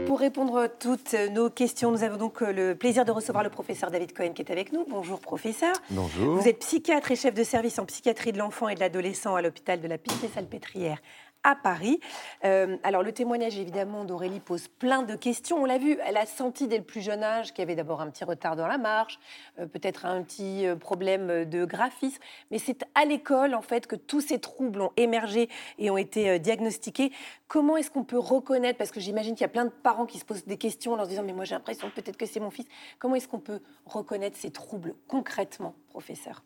Pour 0.08 0.20
répondre 0.20 0.58
à 0.58 0.70
toutes 0.70 1.14
nos 1.14 1.50
questions, 1.50 1.92
nous 1.92 2.04
avons 2.04 2.18
donc 2.18 2.42
euh, 2.42 2.52
le 2.52 2.76
plaisir 2.76 3.06
de 3.06 3.12
recevoir 3.12 3.44
le 3.44 3.50
professeur 3.50 3.90
David 3.90 4.14
Cohen 4.14 4.34
qui 4.34 4.42
est 4.42 4.52
avec 4.52 4.74
nous. 4.74 4.86
Bonjour 4.88 5.20
professeur. 5.20 5.74
Bonjour. 5.90 6.38
Vous 6.38 6.48
êtes 6.48 6.60
psychiatre 6.60 7.12
et 7.12 7.16
chef 7.16 7.34
de 7.34 7.44
service 7.44 7.80
en 7.80 7.86
psychiatrie 7.86 8.34
de 8.34 8.38
l'enfant 8.38 8.68
et 8.68 8.76
de 8.76 8.82
l'adolescent 8.82 9.36
à 9.36 9.42
l'hôpital 9.42 9.80
de 9.80 9.88
la 9.88 9.98
Pitié-Salpêtrière 9.98 11.00
à 11.44 11.56
Paris. 11.56 12.00
Euh, 12.44 12.78
alors 12.84 13.04
le 13.04 13.12
témoignage 13.12 13.58
évidemment 13.58 14.06
d'Aurélie 14.06 14.40
pose 14.40 14.68
plein 14.68 15.04
de 15.04 15.16
questions. 15.16 15.58
On 15.58 15.66
l'a 15.66 15.78
vu, 15.78 15.98
elle 16.06 16.18
a 16.18 16.26
senti 16.26 16.68
dès 16.68 16.78
le 16.78 16.84
plus 16.84 17.02
jeune 17.02 17.24
âge 17.24 17.54
qu'il 17.54 17.60
y 17.60 17.62
avait 17.64 17.76
d'abord 17.76 18.02
un 18.02 18.10
petit 18.10 18.24
retard 18.24 18.56
dans 18.56 18.68
la 18.68 18.78
marche, 18.78 19.20
euh, 19.60 19.66
peut-être 19.66 20.06
un 20.06 20.22
petit 20.24 20.68
euh, 20.68 20.76
problème 20.76 21.46
de 21.46 21.66
graphisme, 21.66 22.22
mais 22.52 22.60
c'est 22.60 22.84
à 22.96 23.06
l'école 23.06 23.56
en 23.56 23.62
fait 23.62 23.88
que 23.88 23.96
tous 23.96 24.22
ces 24.22 24.40
troubles 24.40 24.82
ont 24.82 24.92
émergé 24.98 25.50
et 25.78 25.90
ont 25.90 25.98
été 25.98 26.40
diagnostiqués. 26.40 27.12
Comment 27.48 27.78
est-ce 27.78 27.92
qu'on 27.92 28.04
peut 28.04 28.20
reconnaître, 28.20 28.78
parce 28.78 28.92
que 28.92 29.00
j'imagine 29.00 29.36
qu'il 29.36 29.42
y 29.42 29.46
a 29.46 29.50
plein 29.50 29.66
de 29.66 29.72
parents 29.72 30.06
qui 30.06 30.20
se 30.20 30.26
posent 30.26 30.46
des 30.46 30.58
questions 30.58 30.94
en 30.94 30.96
leur 30.96 31.08
disant 31.08 31.24
mais 31.24 31.34
moi 31.34 31.46
j'ai 31.46 31.56
l'impression 31.56 31.90
peut-être 31.94 32.18
que 32.18 32.26
c'est 32.26 32.40
mon 32.40 32.52
fils. 32.52 32.68
Comment 33.00 33.16
est-ce 33.16 33.28
qu'on 33.28 33.40
peut 33.40 33.62
reconnaître 33.86 34.38
ces 34.38 34.52
troubles 34.52 34.96
concrètement, 35.08 35.76
professeur? 35.90 36.44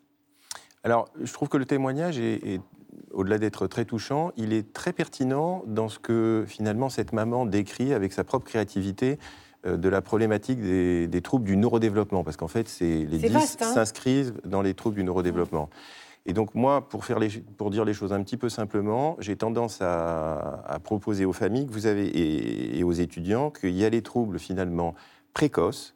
Alors, 0.84 1.08
je 1.20 1.32
trouve 1.32 1.48
que 1.48 1.56
le 1.56 1.64
témoignage 1.64 2.18
est 2.18 2.60
au-delà 3.12 3.38
d'être 3.38 3.66
très 3.66 3.84
touchant, 3.84 4.32
il 4.36 4.52
est 4.52 4.72
très 4.72 4.92
pertinent 4.92 5.62
dans 5.66 5.88
ce 5.88 5.98
que 5.98 6.44
finalement 6.46 6.88
cette 6.88 7.12
maman 7.12 7.46
décrit 7.46 7.92
avec 7.92 8.12
sa 8.12 8.24
propre 8.24 8.46
créativité 8.46 9.18
euh, 9.66 9.76
de 9.76 9.88
la 9.88 10.02
problématique 10.02 10.60
des, 10.60 11.20
troubles 11.22 11.44
du 11.44 11.56
neurodéveloppement, 11.56 12.24
parce 12.24 12.36
qu'en 12.36 12.48
fait, 12.48 12.74
les 12.80 13.06
10 13.06 13.34
hein. 13.34 13.40
s'inscrivent 13.40 14.34
dans 14.44 14.62
les 14.62 14.74
troubles 14.74 14.96
du 14.96 15.04
neurodéveloppement. 15.04 15.68
Et 16.26 16.32
donc 16.32 16.54
moi, 16.54 16.88
pour, 16.88 17.04
faire 17.04 17.18
les, 17.18 17.28
pour 17.28 17.70
dire 17.70 17.84
les 17.84 17.94
choses 17.94 18.12
un 18.12 18.22
petit 18.22 18.36
peu 18.36 18.48
simplement, 18.48 19.16
j'ai 19.20 19.36
tendance 19.36 19.78
à, 19.80 20.78
proposer 20.82 21.24
aux 21.24 21.32
familles 21.32 21.66
que 21.66 21.72
vous 21.72 21.86
avez, 21.86 22.78
et 22.78 22.82
aux 22.82 22.92
étudiants 22.92 23.50
qu'il 23.50 23.76
y 23.76 23.84
a 23.84 23.90
les 23.90 24.02
troubles 24.02 24.38
finalement 24.38 24.94
précoces, 25.34 25.95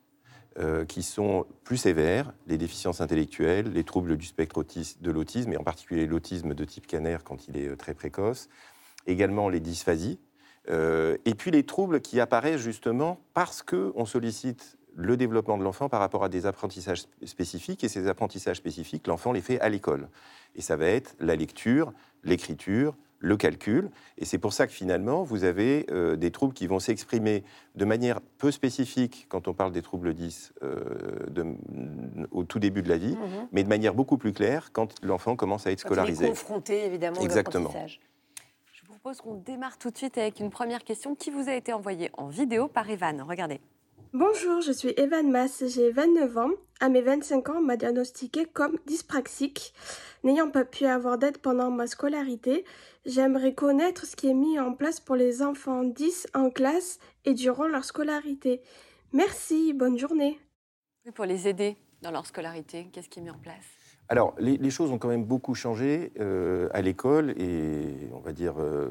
euh, 0.59 0.85
qui 0.85 1.05
sont 1.05 1.47
plus 1.63 1.77
sévères, 1.77 2.33
les 2.49 2.59
déficiences 2.59 3.01
intellectuelles, 3.01 3.73
les 3.73 3.85
troubles 3.85 4.17
du 4.17 4.27
spectre 4.27 4.65
de 5.01 5.11
l'autisme, 5.13 5.53
et 5.53 5.57
en 5.57 5.63
particulier 5.63 6.07
l'autisme 6.07 6.55
de 6.55 6.65
type 6.65 6.89
canaire 6.89 7.23
quand 7.23 7.47
il 7.47 7.57
est 7.57 7.69
euh, 7.69 7.77
très 7.77 7.95
précoce, 7.95 8.49
également 9.07 9.49
les 9.49 9.61
dysphasies, 9.61 10.19
euh, 10.69 11.17
et 11.25 11.35
puis 11.35 11.53
les 11.53 11.63
troubles 11.63 12.01
qui 12.01 12.19
apparaissent 12.19 12.61
justement 12.61 13.21
parce 13.33 13.63
qu'on 13.63 14.05
sollicite 14.05 14.77
le 14.97 15.17
développement 15.17 15.57
de 15.57 15.63
l'enfant 15.63 15.89
par 15.89 16.01
rapport 16.01 16.25
à 16.25 16.29
des 16.29 16.47
apprentissages 16.47 17.05
spécifiques, 17.25 17.85
et 17.85 17.89
ces 17.89 18.09
apprentissages 18.09 18.57
spécifiques, 18.57 19.07
l'enfant 19.07 19.31
les 19.31 19.43
fait 19.43 19.61
à 19.61 19.69
l'école. 19.69 20.09
Et 20.57 20.63
ça 20.63 20.77
va 20.77 20.87
être 20.87 21.15
la 21.21 21.37
lecture, 21.37 21.93
l'écriture, 22.25 22.97
le 23.21 23.37
calcul. 23.37 23.91
Et 24.19 24.25
c'est 24.25 24.39
pour 24.39 24.53
ça 24.53 24.67
que 24.67 24.73
finalement, 24.73 25.23
vous 25.23 25.45
avez 25.45 25.87
euh, 25.91 26.17
des 26.17 26.31
troubles 26.31 26.55
qui 26.55 26.67
vont 26.67 26.81
s'exprimer 26.81 27.45
de 27.77 27.85
manière 27.85 28.21
peu 28.39 28.51
spécifique 28.51 29.27
quand 29.29 29.47
on 29.47 29.55
parle 29.55 29.73
des 29.73 29.83
troubles 29.83 30.15
10 30.15 30.55
euh, 30.63 31.55
au 32.33 32.45
tout 32.45 32.59
début 32.59 32.83
de 32.83 32.89
la 32.89 32.97
vie, 32.97 33.15
mhm. 33.15 33.49
mais 33.53 33.63
de 33.63 33.69
manière 33.69 33.95
beaucoup 33.95 34.19
plus 34.19 34.33
claire 34.33 34.73
quand 34.73 34.95
l'enfant 35.03 35.37
commence 35.37 35.67
à 35.67 35.71
être 35.71 35.81
scolarisé. 35.81 36.25
Il 36.25 36.29
est 36.29 36.31
confronté 36.31 36.85
évidemment 36.87 37.21
Exactement. 37.21 37.71
Je 37.87 38.81
vous 38.87 38.99
propose 38.99 39.21
qu'on 39.21 39.35
démarre 39.35 39.79
tout 39.79 39.91
de 39.91 39.97
suite 39.97 40.19
avec 40.19 40.41
une 40.41 40.51
première 40.51 40.83
question 40.83 41.15
qui 41.15 41.31
vous 41.31 41.49
a 41.49 41.55
été 41.55 41.73
envoyée 41.73 42.11
en 42.17 42.29
vidéo 42.29 42.69
par 42.69 42.91
Evan. 42.91 43.23
Regardez. 43.23 43.61
Bonjour, 44.13 44.61
je 44.61 44.73
suis 44.73 44.93
Evan 44.97 45.31
Mass, 45.31 45.63
j'ai 45.69 45.93
29 45.93 46.37
ans. 46.37 46.51
À 46.81 46.89
mes 46.89 47.01
25 47.01 47.49
ans, 47.49 47.59
on 47.59 47.63
m'a 47.63 47.77
diagnostiqué 47.77 48.45
comme 48.45 48.77
dyspraxique. 48.85 49.73
N'ayant 50.25 50.51
pas 50.51 50.65
pu 50.65 50.85
avoir 50.87 51.17
d'aide 51.17 51.39
pendant 51.39 51.71
ma 51.71 51.87
scolarité, 51.87 52.65
j'aimerais 53.07 53.55
connaître 53.55 54.07
ce 54.07 54.17
qui 54.17 54.29
est 54.29 54.35
mis 54.35 54.59
en 54.59 54.75
place 54.75 54.99
pour 54.99 55.15
les 55.15 55.43
enfants 55.43 55.85
10 55.85 56.27
en 56.35 56.51
classe 56.51 56.99
et 57.25 57.35
durant 57.35 57.69
leur 57.69 57.85
scolarité. 57.85 58.63
Merci, 59.13 59.73
bonne 59.75 59.97
journée. 59.97 60.41
pour 61.15 61.25
les 61.25 61.47
aider 61.47 61.77
dans 62.03 62.11
leur 62.11 62.27
scolarité, 62.27 62.89
qu'est-ce 62.93 63.09
qui 63.09 63.21
est 63.21 63.23
mis 63.23 63.31
en 63.31 63.39
place? 63.39 63.65
Alors, 64.09 64.35
les, 64.41 64.71
choses 64.71 64.91
ont 64.91 64.99
quand 64.99 65.07
même 65.07 65.25
beaucoup 65.25 65.55
changé 65.55 66.13
euh, 66.19 66.69
à 66.73 66.83
l'école 66.83 67.31
et 67.41 68.09
on 68.13 68.19
va 68.19 68.33
dire 68.33 68.61
euh, 68.61 68.89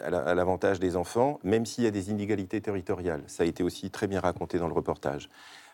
à 0.00 0.34
l'avantage 0.34 0.80
des 0.80 0.96
enfants, 0.96 1.40
même 1.42 1.66
s'il 1.66 1.84
y 1.84 1.86
a 1.86 1.90
des 1.90 2.10
inégalités 2.10 2.60
territoriales. 2.60 3.22
Ça 3.26 3.42
a 3.42 3.46
été 3.46 3.62
aussi 3.62 3.90
très 3.90 4.06
bien 4.06 4.20
raconté 4.20 4.58
dans 4.58 4.68
le 4.68 4.74
reportage. 4.74 5.28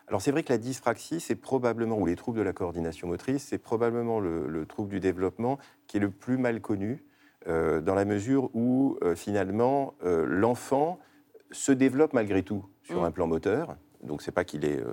Alors 0.07 0.21
c'est 0.21 0.31
vrai 0.31 0.43
que 0.43 0.53
la 0.53 0.57
dyspraxie, 0.57 1.19
c'est 1.19 1.35
probablement, 1.35 1.97
ou 1.97 2.05
les 2.05 2.15
troubles 2.15 2.37
de 2.37 2.43
la 2.43 2.53
coordination 2.53 3.07
motrice, 3.07 3.47
c'est 3.49 3.57
probablement 3.57 4.19
le, 4.19 4.65
trouble 4.67 4.89
du 4.89 4.99
développement 4.99 5.57
qui 5.87 5.97
est 5.97 5.99
le 5.99 6.11
plus 6.11 6.37
mal 6.37 6.61
connu, 6.61 7.03
euh, 7.47 7.81
dans 7.81 7.95
la 7.95 8.05
mesure 8.05 8.49
où 8.53 8.97
euh, 9.03 9.15
finalement 9.15 9.93
euh, 10.03 10.25
l'enfant 10.27 10.99
se 11.51 11.71
développe 11.71 12.13
malgré 12.13 12.41
tout 12.43 12.65
sur 12.83 13.01
mmh. 13.01 13.05
un 13.05 13.11
plan 13.11 13.27
moteur. 13.27 13.77
Donc 14.03 14.21
c'est 14.21 14.31
pas 14.31 14.43
qu'il 14.43 14.65
est 14.65 14.83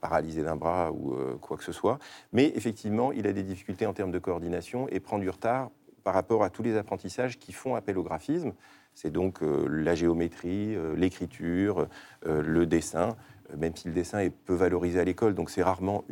paralysé 0.00 0.44
d'un 0.44 0.54
bras 0.54 0.92
ou 0.92 1.16
quoi 1.40 1.56
que 1.56 1.64
ce 1.64 1.72
soit, 1.72 1.98
mais 2.32 2.52
effectivement 2.54 3.10
il 3.10 3.26
a 3.26 3.32
des 3.32 3.42
difficultés 3.42 3.86
en 3.86 3.92
termes 3.92 4.12
de 4.12 4.20
coordination 4.20 4.86
et 4.90 5.00
prend 5.00 5.18
du 5.18 5.28
retard 5.28 5.70
par 6.02 6.14
rapport 6.14 6.44
à 6.44 6.50
tous 6.50 6.62
les 6.62 6.76
apprentissages 6.76 7.38
qui 7.38 7.52
font 7.52 7.74
appel 7.74 7.98
au 7.98 8.02
graphisme. 8.02 8.52
C'est 8.94 9.10
donc 9.10 9.42
euh, 9.42 9.66
la 9.68 9.94
géométrie, 9.94 10.74
euh, 10.74 10.94
l'écriture, 10.94 11.86
euh, 12.26 12.42
le 12.42 12.66
dessin, 12.66 13.16
même 13.56 13.74
si 13.76 13.88
le 13.88 13.94
dessin 13.94 14.20
est 14.20 14.30
peu 14.30 14.54
valorisé 14.54 15.00
à 15.00 15.04
l'école, 15.04 15.34
donc 15.34 15.50
c'est 15.50 15.62
rarement 15.62 16.04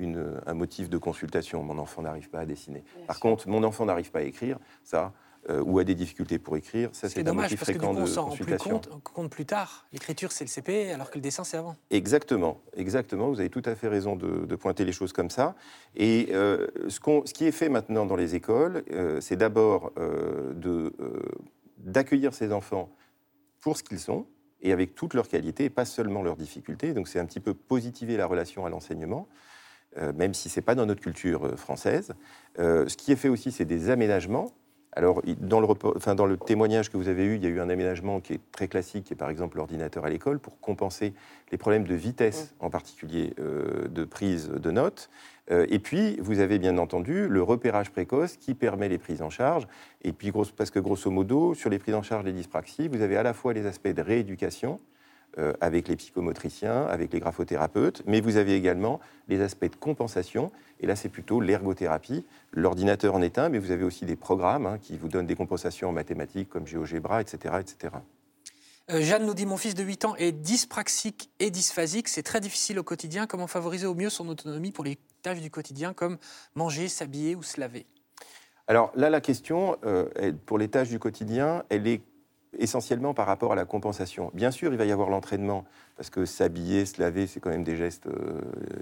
un 0.47 0.55
motif 0.55 0.91
de 0.91 0.99
consultation. 0.99 1.63
Mon 1.63 1.79
enfant 1.79 2.03
n'arrive 2.03 2.29
pas 2.29 2.41
à 2.41 2.45
dessiner. 2.45 2.85
Par 3.07 3.19
contre, 3.19 3.49
mon 3.49 3.65
enfant 3.65 3.87
n'arrive 3.87 4.11
pas 4.11 4.19
à 4.19 4.23
écrire, 4.23 4.59
ça, 4.85 5.15
ou 5.49 5.79
a 5.79 5.85
des 5.85 5.95
difficultés 5.95 6.39
pour 6.39 6.57
écrire, 6.57 6.91
ça 6.93 7.09
c'est 7.09 7.27
un 7.27 7.33
motif 7.33 7.61
fréquent 7.61 7.95
de 7.95 8.01
consultation. 8.01 8.79
Plus 8.79 8.91
compte, 8.91 9.03
compte, 9.03 9.31
plus 9.31 9.47
tard. 9.47 9.87
L'écriture 9.93 10.33
c'est 10.33 10.45
le 10.45 10.51
CP, 10.51 10.93
alors 10.93 11.11
que 11.11 11.17
le 11.17 11.23
dessin 11.23 11.45
c'est 11.45 11.57
avant. 11.57 11.77
Exactement, 11.91 12.61
exactement. 12.77 13.29
Vous 13.31 13.41
avez 13.41 13.49
tout 13.49 13.63
à 13.65 13.75
fait 13.75 13.89
raison 13.89 14.17
de, 14.17 14.55
pointer 14.57 14.85
les 14.85 14.93
choses 14.93 15.13
comme 15.13 15.31
ça. 15.31 15.57
Et 15.97 16.29
ce, 16.31 16.89
ce, 16.89 17.33
qui 17.33 17.47
est 17.47 17.53
fait 17.53 17.69
maintenant 17.69 18.07
dans 18.07 18.17
les 18.17 18.35
écoles, 18.35 18.85
c'est 19.21 19.37
d'abord 19.37 19.93
de 19.97 20.93
d'accueillir 21.85 22.35
ces 22.35 22.53
enfants 22.53 22.91
pour 23.61 23.77
ce 23.77 23.83
qu'ils 23.83 24.01
sont 24.01 24.27
et 24.63 24.73
avec 24.73 24.95
toutes 24.95 25.15
leurs 25.15 25.29
qualités 25.29 25.65
et 25.65 25.71
pas 25.71 25.85
seulement 25.85 26.23
leurs 26.23 26.37
difficultés. 26.37 26.93
Donc 26.93 27.09
c'est 27.09 27.19
un 27.19 27.27
petit 27.27 27.41
peu 27.41 27.55
positiver 27.55 28.17
la 28.17 28.27
relation 28.27 28.67
à 28.67 28.71
l'enseignement, 28.71 29.29
euh, 29.97 30.13
même 30.13 30.35
si 30.35 30.49
ce 30.49 30.61
n'est 30.61 30.65
pas 30.65 30.75
dans 30.75 30.87
notre 30.87 31.01
culture 31.01 31.47
euh, 31.47 31.57
française. 31.57 32.15
Euh, 32.59 32.89
ce 32.89 32.97
qui 32.97 33.13
est 33.13 33.17
fait 33.17 33.29
aussi, 33.29 33.53
c'est 33.53 33.65
des 33.65 33.91
aménagements. 33.91 34.53
Alors, 34.93 35.23
dans 35.39 35.61
le, 35.61 35.69
enfin, 35.97 36.15
dans 36.15 36.27
le 36.27 36.37
témoignage 36.37 36.91
que 36.91 36.97
vous 36.97 37.09
avez 37.09 37.25
eu, 37.25 37.37
il 37.37 37.45
y 37.45 37.47
a 37.47 37.51
eu 37.51 37.61
un 37.61 37.71
aménagement 37.71 38.21
qui 38.21 38.35
est 38.35 38.41
très 38.51 38.67
classique, 38.67 39.05
qui 39.05 39.13
est 39.13 39.17
par 39.17 39.31
exemple 39.31 39.57
l'ordinateur 39.57 40.05
à 40.05 40.11
l'école, 40.11 40.41
pour 40.41 40.59
compenser 40.61 41.15
les 41.53 41.59
problèmes 41.59 41.85
de 41.85 41.95
vitesse, 41.95 42.55
en 42.59 42.71
particulier 42.71 43.35
de 43.39 44.05
prise 44.05 44.49
de 44.49 44.71
notes. 44.71 45.09
Euh, 45.51 45.67
et 45.69 45.79
puis, 45.79 46.17
vous 46.21 46.41
avez 46.41 46.59
bien 46.59 46.79
entendu 46.79 47.29
le 47.29 47.43
repérage 47.43 47.91
précoce 47.91 48.37
qui 48.37 48.55
permet 48.55 48.89
les 48.89 48.99
prises 48.99 49.23
en 49.23 49.31
charge. 49.31 49.67
Et 50.03 50.13
puis, 50.13 50.33
parce 50.57 50.71
que 50.71 50.79
grosso 50.79 51.11
modo, 51.11 51.55
sur 51.55 51.71
les 51.71 51.79
prises 51.79 51.95
en 51.95 52.03
charge 52.03 52.25
des 52.25 52.33
dyspraxies, 52.33 52.89
vous 52.89 53.03
avez 53.03 53.17
à 53.17 53.23
la 53.23 53.33
fois 53.33 53.53
les 53.53 53.67
aspects 53.67 53.89
de 53.89 54.03
rééducation, 54.03 54.75
euh, 54.75 54.77
avec 55.61 55.89
les 55.89 55.97
psychomotriciens, 55.97 56.87
avec 56.87 57.13
les 57.13 57.21
graphothérapeutes, 57.21 58.03
mais 58.07 58.21
vous 58.21 58.37
avez 58.37 58.55
également 58.55 59.01
les 59.29 59.41
aspects 59.41 59.71
de 59.71 59.77
compensation, 59.77 60.51
et 60.81 60.87
là 60.87 60.97
c'est 60.97 61.09
plutôt 61.09 61.41
l'ergothérapie. 61.41 62.25
L'ordinateur 62.53 63.15
en 63.15 63.23
est 63.23 63.39
un, 63.39 63.49
mais 63.49 63.59
vous 63.59 63.71
avez 63.71 63.85
aussi 63.85 64.05
des 64.05 64.17
programmes 64.17 64.67
hein, 64.67 64.79
qui 64.81 64.97
vous 64.97 65.09
donnent 65.09 65.27
des 65.27 65.37
compensations 65.37 65.89
en 65.89 65.93
mathématiques 65.93 66.49
comme 66.49 66.67
GeoGebra, 66.67 67.21
etc. 67.21 67.55
etc. 67.61 67.95
Euh, 68.91 69.01
Jeanne 69.03 69.25
nous 69.25 69.35
dit 69.35 69.47
Mon 69.47 69.57
fils 69.57 69.75
de 69.75 69.85
8 69.85 70.05
ans 70.05 70.17
est 70.17 70.33
dyspraxique 70.33 71.31
et 71.39 71.51
dysphasique. 71.51 72.09
C'est 72.09 72.23
très 72.23 72.41
difficile 72.41 72.79
au 72.79 72.83
quotidien. 72.83 73.27
Comment 73.27 73.47
favoriser 73.47 73.87
au 73.87 73.95
mieux 73.95 74.11
son 74.11 74.29
autonomie 74.29 74.73
pour 74.73 74.85
les 74.85 74.99
tâches 75.23 75.41
du 75.41 75.51
quotidien 75.51 75.93
comme 75.93 76.19
manger, 76.55 76.89
s'habiller 76.89 77.37
ou 77.37 77.43
se 77.43 77.61
laver? 77.61 77.87
Alors 78.67 78.93
là, 78.95 79.11
la 79.11 79.21
question, 79.21 79.77
euh, 79.85 80.33
pour 80.47 80.59
les 80.59 80.69
tâches 80.69 80.89
du 80.89 80.99
quotidien, 80.99 81.65
elle 81.69 81.87
est 81.87 82.03
essentiellement 82.59 83.15
par 83.15 83.27
rapport 83.27 83.53
à 83.53 83.55
la 83.55 83.65
compensation. 83.65 84.31
Bien 84.35 84.51
sûr, 84.51 84.73
il 84.73 84.79
va 84.79 84.85
y 84.85 84.93
avoir 84.93 85.11
l'entraînement, 85.11 85.65
parce 85.97 86.11
que 86.11 86.25
s'habiller, 86.25 86.85
se 86.87 87.01
laver, 87.01 87.27
c'est 87.27 87.41
quand 87.41 87.51
même 87.51 87.65
des 87.65 87.77
gestes 87.77 88.07
euh, 88.07 88.41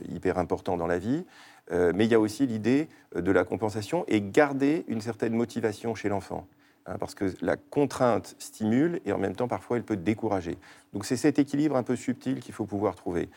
hyper 0.08 0.38
importants 0.38 0.76
dans 0.76 0.86
la 0.86 0.98
vie. 0.98 1.24
mais 1.70 2.06
il 2.06 2.10
y 2.10 2.14
a 2.14 2.20
aussi 2.20 2.46
l'idée 2.46 2.88
de 3.14 3.30
la 3.30 3.44
compensation 3.44 4.04
et 4.08 4.22
garder 4.22 4.84
une 4.88 5.02
certaine 5.02 5.34
motivation 5.34 5.94
chez 5.94 6.08
l'enfant. 6.08 6.46
Hein, 6.88 6.96
parce 6.98 7.14
que 7.14 7.26
la 7.42 7.56
contrainte 7.56 8.34
stimule 8.38 9.00
et 9.04 9.12
en 9.12 9.18
même 9.18 9.36
temps 9.36 9.48
parfois 9.48 9.76
elle 9.76 9.82
peut 9.82 9.96
décourager. 9.96 10.56
Donc 10.94 11.04
c'est 11.04 11.18
cet 11.18 11.38
équilibre 11.38 11.76
un 11.76 11.82
peu 11.82 11.96
subtil 11.96 12.40
qu'il 12.40 12.54
faut 12.54 12.64
pouvoir 12.64 12.94
trouver. 12.94 13.28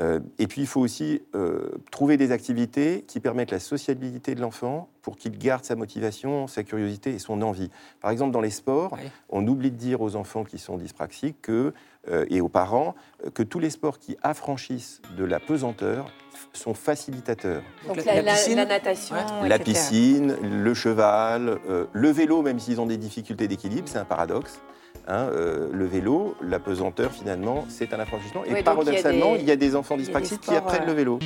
Euh, 0.00 0.20
et 0.38 0.46
puis 0.46 0.60
il 0.60 0.66
faut 0.66 0.80
aussi 0.80 1.22
euh, 1.34 1.70
trouver 1.90 2.16
des 2.16 2.32
activités 2.32 3.04
qui 3.06 3.20
permettent 3.20 3.50
la 3.50 3.60
sociabilité 3.60 4.34
de 4.34 4.40
l'enfant 4.40 4.88
pour 5.00 5.16
qu'il 5.16 5.38
garde 5.38 5.64
sa 5.64 5.74
motivation, 5.74 6.46
sa 6.46 6.64
curiosité 6.64 7.10
et 7.10 7.18
son 7.18 7.40
envie. 7.42 7.70
Par 8.00 8.10
exemple, 8.10 8.32
dans 8.32 8.40
les 8.40 8.50
sports, 8.50 8.96
on 9.30 9.46
oublie 9.46 9.70
de 9.70 9.76
dire 9.76 10.00
aux 10.00 10.16
enfants 10.16 10.44
qui 10.44 10.58
sont 10.58 10.76
dyspraxiques 10.76 11.40
que, 11.40 11.72
euh, 12.08 12.26
et 12.28 12.40
aux 12.40 12.48
parents 12.48 12.94
que 13.34 13.42
tous 13.42 13.58
les 13.58 13.70
sports 13.70 13.98
qui 13.98 14.16
affranchissent 14.22 15.00
de 15.16 15.24
la 15.24 15.40
pesanteur 15.40 16.12
sont 16.52 16.74
facilitateurs. 16.74 17.62
Donc 17.86 18.04
la, 18.04 18.22
natation, 18.66 19.16
la 19.42 19.58
piscine, 19.58 20.36
le 20.42 20.74
cheval, 20.74 21.58
le 21.92 22.10
vélo, 22.10 22.42
même 22.42 22.58
s'ils 22.58 22.80
ont 22.80 22.86
des 22.86 22.98
difficultés 22.98 23.48
d'équilibre, 23.48 23.88
c'est 23.88 23.98
un 23.98 24.04
paradoxe. 24.04 24.60
Hein, 25.08 25.28
euh, 25.30 25.68
le 25.72 25.86
vélo, 25.86 26.36
la 26.42 26.58
pesanteur 26.58 27.12
finalement, 27.12 27.64
c'est 27.68 27.94
un 27.94 28.00
affranchissement. 28.00 28.44
Et 28.44 28.62
paradoxalement, 28.62 29.36
il 29.36 29.44
y, 29.44 29.50
a 29.50 29.56
des 29.56 29.76
enfants 29.76 29.96
dyspraxiques 29.96 30.40
qui 30.40 30.54
apprennent 30.54 30.86
le 30.86 30.92
vélo. 30.92 31.18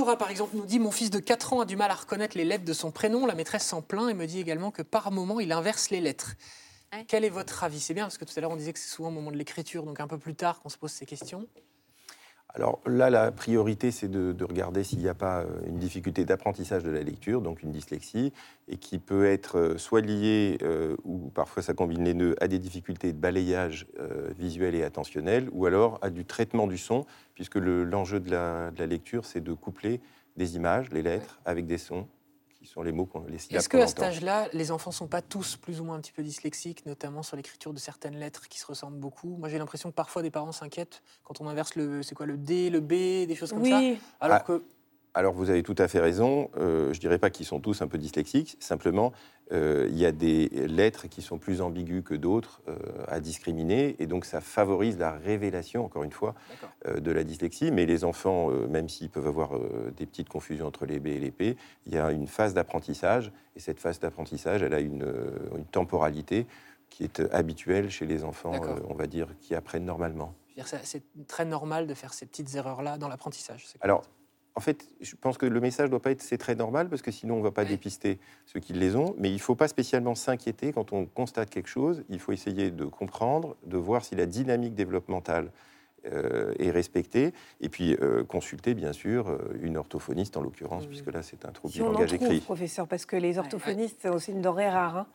Laura, 0.00 0.16
par 0.16 0.30
exemple, 0.30 0.56
nous 0.56 0.64
dit 0.64 0.78
Mon 0.78 0.90
fils 0.90 1.10
de 1.10 1.18
4 1.18 1.52
ans 1.52 1.60
a 1.60 1.66
du 1.66 1.76
mal 1.76 1.90
à 1.90 1.94
reconnaître 1.94 2.34
les 2.34 2.46
lettres 2.46 2.64
de 2.64 2.72
son 2.72 2.90
prénom. 2.90 3.26
La 3.26 3.34
maîtresse 3.34 3.66
s'en 3.66 3.82
plaint 3.82 4.08
et 4.08 4.14
me 4.14 4.26
dit 4.26 4.40
également 4.40 4.70
que 4.70 4.80
par 4.80 5.12
moment, 5.12 5.40
il 5.40 5.52
inverse 5.52 5.90
les 5.90 6.00
lettres. 6.00 6.36
Ouais. 6.92 7.04
Quel 7.06 7.22
est 7.22 7.28
votre 7.28 7.64
avis? 7.64 7.80
C'est 7.80 7.92
bien 7.92 8.04
parce 8.04 8.16
que 8.16 8.24
tout 8.24 8.32
à 8.34 8.40
l'heure, 8.40 8.50
on 8.50 8.56
disait 8.56 8.72
que 8.72 8.78
c'est 8.78 8.88
souvent 8.88 9.10
au 9.10 9.12
moment 9.12 9.30
de 9.30 9.36
l'écriture, 9.36 9.84
donc 9.84 10.00
un 10.00 10.06
peu 10.06 10.16
plus 10.16 10.34
tard 10.34 10.62
qu'on 10.62 10.70
se 10.70 10.78
pose 10.78 10.90
ces 10.90 11.04
questions. 11.04 11.46
Alors 12.54 12.80
là, 12.84 13.10
la 13.10 13.30
priorité, 13.30 13.90
c'est 13.90 14.08
de, 14.08 14.32
de 14.32 14.44
regarder 14.44 14.82
s'il 14.82 14.98
n'y 14.98 15.08
a 15.08 15.14
pas 15.14 15.42
euh, 15.42 15.46
une 15.66 15.78
difficulté 15.78 16.24
d'apprentissage 16.24 16.82
de 16.82 16.90
la 16.90 17.02
lecture, 17.02 17.42
donc 17.42 17.62
une 17.62 17.70
dyslexie, 17.70 18.32
et 18.66 18.76
qui 18.76 18.98
peut 18.98 19.24
être 19.26 19.58
euh, 19.58 19.78
soit 19.78 20.00
liée, 20.00 20.58
euh, 20.62 20.96
ou 21.04 21.30
parfois 21.30 21.62
ça 21.62 21.74
combine 21.74 22.02
les 22.04 22.14
nœuds, 22.14 22.34
à 22.40 22.48
des 22.48 22.58
difficultés 22.58 23.12
de 23.12 23.18
balayage 23.18 23.86
euh, 24.00 24.30
visuel 24.36 24.74
et 24.74 24.82
attentionnel, 24.82 25.48
ou 25.52 25.66
alors 25.66 25.98
à 26.02 26.10
du 26.10 26.24
traitement 26.24 26.66
du 26.66 26.76
son, 26.78 27.06
puisque 27.34 27.54
le- 27.54 27.84
l'enjeu 27.84 28.18
de, 28.18 28.30
la, 28.30 28.72
de 28.72 28.78
la 28.80 28.86
lecture, 28.86 29.24
c'est 29.26 29.42
de 29.42 29.52
coupler 29.52 30.00
des 30.36 30.56
images, 30.56 30.90
les 30.90 31.02
lettres, 31.02 31.40
avec 31.44 31.66
des 31.66 31.78
sons, 31.78 32.08
qui 32.60 32.66
sont 32.66 32.82
les 32.82 32.92
mots, 32.92 33.06
qu'on 33.06 33.24
les 33.24 33.38
syllabes 33.38 33.58
Est-ce 33.60 33.68
que 33.70 33.78
qu'on 33.78 33.82
à 33.82 33.86
cet 33.86 34.00
âge-là, 34.02 34.48
les 34.52 34.70
enfants 34.70 34.90
sont 34.90 35.06
pas 35.06 35.22
tous 35.22 35.56
plus 35.56 35.80
ou 35.80 35.84
moins 35.84 35.96
un 35.96 36.00
petit 36.00 36.12
peu 36.12 36.22
dyslexiques, 36.22 36.84
notamment 36.84 37.22
sur 37.22 37.36
l'écriture 37.36 37.72
de 37.72 37.78
certaines 37.78 38.16
lettres 38.18 38.48
qui 38.48 38.58
se 38.58 38.66
ressemblent 38.66 38.98
beaucoup? 38.98 39.36
Moi, 39.38 39.48
j'ai 39.48 39.56
l'impression 39.58 39.90
que 39.90 39.94
parfois 39.94 40.20
des 40.22 40.30
parents 40.30 40.52
s'inquiètent 40.52 41.02
quand 41.24 41.40
on 41.40 41.48
inverse 41.48 41.74
le, 41.74 42.02
c'est 42.02 42.14
quoi, 42.14 42.26
le 42.26 42.36
D, 42.36 42.68
le 42.68 42.80
B, 42.80 43.26
des 43.26 43.34
choses 43.34 43.50
comme 43.52 43.64
ça. 43.64 43.78
Oui, 43.78 43.98
Alors 44.20 44.36
Ah. 44.36 44.40
que 44.40 44.62
Alors 45.14 45.34
vous 45.34 45.50
avez 45.50 45.62
tout 45.62 45.74
à 45.78 45.88
fait 45.88 45.98
raison. 45.98 46.50
Euh, 46.56 46.92
je 46.92 47.00
dirais 47.00 47.18
pas 47.18 47.30
qu'ils 47.30 47.46
sont 47.46 47.60
tous 47.60 47.82
un 47.82 47.88
peu 47.88 47.98
dyslexiques. 47.98 48.56
Simplement, 48.60 49.12
euh, 49.52 49.88
il 49.90 49.98
y 49.98 50.06
a 50.06 50.12
des 50.12 50.48
lettres 50.48 51.08
qui 51.08 51.20
sont 51.20 51.38
plus 51.38 51.60
ambiguës 51.60 52.04
que 52.04 52.14
d'autres 52.14 52.62
euh, 52.68 52.76
à 53.08 53.18
discriminer, 53.18 53.96
et 53.98 54.06
donc 54.06 54.24
ça 54.24 54.40
favorise 54.40 54.98
la 54.98 55.12
révélation, 55.12 55.84
encore 55.84 56.04
une 56.04 56.12
fois, 56.12 56.34
de 56.86 57.10
la 57.10 57.24
dyslexie. 57.24 57.72
Mais 57.72 57.86
les 57.86 58.04
enfants, 58.04 58.50
même 58.50 58.88
s'ils 58.88 59.10
peuvent 59.10 59.26
avoir 59.26 59.58
des 59.96 60.06
petites 60.06 60.28
confusions 60.28 60.66
entre 60.66 60.86
les 60.86 61.00
B 61.00 61.08
et 61.08 61.18
les 61.18 61.32
P, 61.32 61.56
il 61.86 61.94
y 61.94 61.98
a 61.98 62.10
une 62.12 62.28
phase 62.28 62.54
d'apprentissage, 62.54 63.32
et 63.56 63.60
cette 63.60 63.80
phase 63.80 63.98
d'apprentissage, 63.98 64.62
elle 64.62 64.74
a 64.74 64.80
une, 64.80 65.12
une 65.56 65.64
temporalité 65.64 66.46
qui 66.88 67.04
est 67.04 67.20
habituelle 67.32 67.90
chez 67.90 68.06
les 68.06 68.22
enfants, 68.24 68.52
on 68.88 68.94
va 68.94 69.06
dire, 69.06 69.26
qui 69.40 69.54
apprennent 69.54 69.84
normalement. 69.84 70.34
c'est- 70.84 71.02
très 71.26 71.44
normal 71.44 71.86
de 71.86 71.94
faire 71.94 72.12
ces 72.12 72.26
petites 72.26 72.54
erreurs-là 72.54 72.98
dans 72.98 73.08
l'apprentissage. 73.08 73.66
Alors, 73.80 74.02
en 74.54 74.60
fait, 74.60 74.88
je 75.00 75.14
pense 75.16 75.38
que 75.38 75.46
le 75.46 75.60
message 75.60 75.86
ne 75.86 75.90
doit 75.90 76.02
pas 76.02 76.10
être 76.10 76.22
c'est 76.22 76.38
très 76.38 76.54
normal, 76.54 76.88
parce 76.88 77.02
que 77.02 77.10
sinon 77.10 77.34
on 77.34 77.38
ne 77.38 77.42
va 77.42 77.52
pas 77.52 77.64
dépister 77.64 78.18
ceux 78.46 78.60
qui 78.60 78.72
les 78.72 78.96
ont, 78.96 79.14
mais 79.18 79.30
il 79.30 79.34
ne 79.34 79.38
faut 79.40 79.54
pas 79.54 79.68
spécialement 79.68 80.14
s'inquiéter 80.14 80.72
quand 80.72 80.92
on 80.92 81.06
constate 81.06 81.50
quelque 81.50 81.68
chose. 81.68 82.02
Il 82.08 82.18
faut 82.18 82.32
essayer 82.32 82.70
de 82.70 82.84
comprendre, 82.84 83.56
de 83.64 83.76
voir 83.76 84.04
si 84.04 84.16
la 84.16 84.26
dynamique 84.26 84.74
développementale 84.74 85.50
euh, 86.06 86.54
est 86.58 86.70
respectée, 86.70 87.32
et 87.60 87.68
puis 87.68 87.94
euh, 88.00 88.24
consulter, 88.24 88.74
bien 88.74 88.92
sûr, 88.92 89.28
euh, 89.28 89.38
une 89.60 89.76
orthophoniste 89.76 90.36
en 90.36 90.40
l'occurrence, 90.40 90.86
puisque 90.86 91.12
là 91.12 91.22
c'est 91.22 91.44
un 91.44 91.52
trouble 91.52 91.72
si 91.72 91.78
du 91.80 91.84
on 91.84 91.88
en 91.88 91.92
langage 91.92 92.14
trouve, 92.14 92.22
écrit. 92.22 92.40
professeur, 92.40 92.88
parce 92.88 93.04
que 93.04 93.16
les 93.16 93.38
orthophonistes, 93.38 93.98
c'est 94.00 94.08
aussi 94.08 94.32
une 94.32 94.40
denrée 94.40 94.70
rare. 94.70 94.96
hein. 94.96 95.06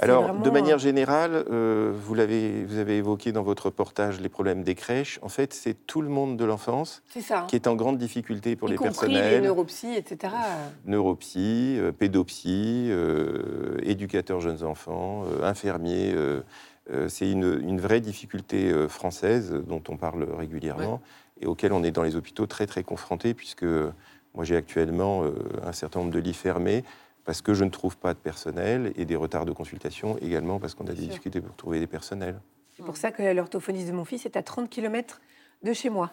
Alors, 0.00 0.24
vraiment, 0.24 0.40
de 0.40 0.50
manière 0.50 0.76
euh, 0.76 0.80
générale, 0.80 1.44
euh, 1.50 1.92
vous, 1.94 2.14
l'avez, 2.14 2.64
vous 2.64 2.78
avez 2.78 2.96
évoqué 2.96 3.32
dans 3.32 3.42
votre 3.42 3.66
reportage 3.66 4.20
les 4.20 4.28
problèmes 4.28 4.62
des 4.62 4.74
crèches. 4.74 5.18
En 5.22 5.28
fait, 5.28 5.54
c'est 5.54 5.74
tout 5.86 6.02
le 6.02 6.08
monde 6.08 6.36
de 6.36 6.44
l'enfance 6.44 7.02
qui 7.48 7.56
est 7.56 7.66
en 7.66 7.74
grande 7.74 7.98
difficulté 7.98 8.56
pour 8.56 8.68
y 8.68 8.72
les 8.72 8.76
compris 8.76 9.08
les 9.08 9.14
personnels. 9.14 9.42
neuropsies, 9.42 9.94
etc. 9.94 10.34
neuropsy, 10.86 11.76
euh, 11.78 11.92
pédopsie, 11.92 12.88
euh, 12.90 13.76
éducateurs 13.82 14.40
jeunes 14.40 14.62
enfants, 14.64 15.24
euh, 15.24 15.44
infirmiers. 15.44 16.14
c'est 17.08 17.30
une, 17.30 17.60
une 17.66 17.80
vraie 17.80 18.00
difficulté 18.00 18.72
française 18.88 19.54
dont 19.66 19.82
on 19.88 19.96
parle 19.96 20.26
régulièrement 20.36 21.00
et 21.40 21.46
auquel 21.46 21.72
on 21.72 21.82
est 21.82 21.90
dans 21.90 22.02
les 22.02 22.14
hôpitaux 22.14 22.46
très 22.46 22.66
très 22.66 22.82
confrontés 22.82 23.32
puisque 23.32 23.64
moi 24.34 24.44
j'ai 24.44 24.56
actuellement 24.56 25.24
un 25.64 25.72
certain 25.72 26.00
nombre 26.00 26.12
de 26.12 26.18
lits 26.18 26.34
fermés 26.34 26.84
parce 27.24 27.42
que 27.42 27.54
je 27.54 27.64
ne 27.64 27.70
trouve 27.70 27.96
pas 27.96 28.14
de 28.14 28.18
personnel 28.18 28.92
et 28.96 29.04
des 29.04 29.16
retards 29.16 29.46
de 29.46 29.52
consultation 29.52 30.18
également 30.18 30.58
parce 30.58 30.74
qu'on 30.74 30.84
a 30.86 30.92
des 30.92 30.96
sûr. 30.96 31.08
difficultés 31.08 31.40
pour 31.40 31.56
trouver 31.56 31.80
des 31.80 31.86
personnels. 31.86 32.40
C'est 32.76 32.84
pour 32.84 32.96
ça 32.96 33.12
que 33.12 33.22
l'orthophoniste 33.22 33.88
de 33.88 33.92
mon 33.92 34.04
fils 34.04 34.26
est 34.26 34.36
à 34.36 34.42
30 34.42 34.68
km 34.68 35.20
de 35.62 35.72
chez 35.72 35.90
moi. 35.90 36.12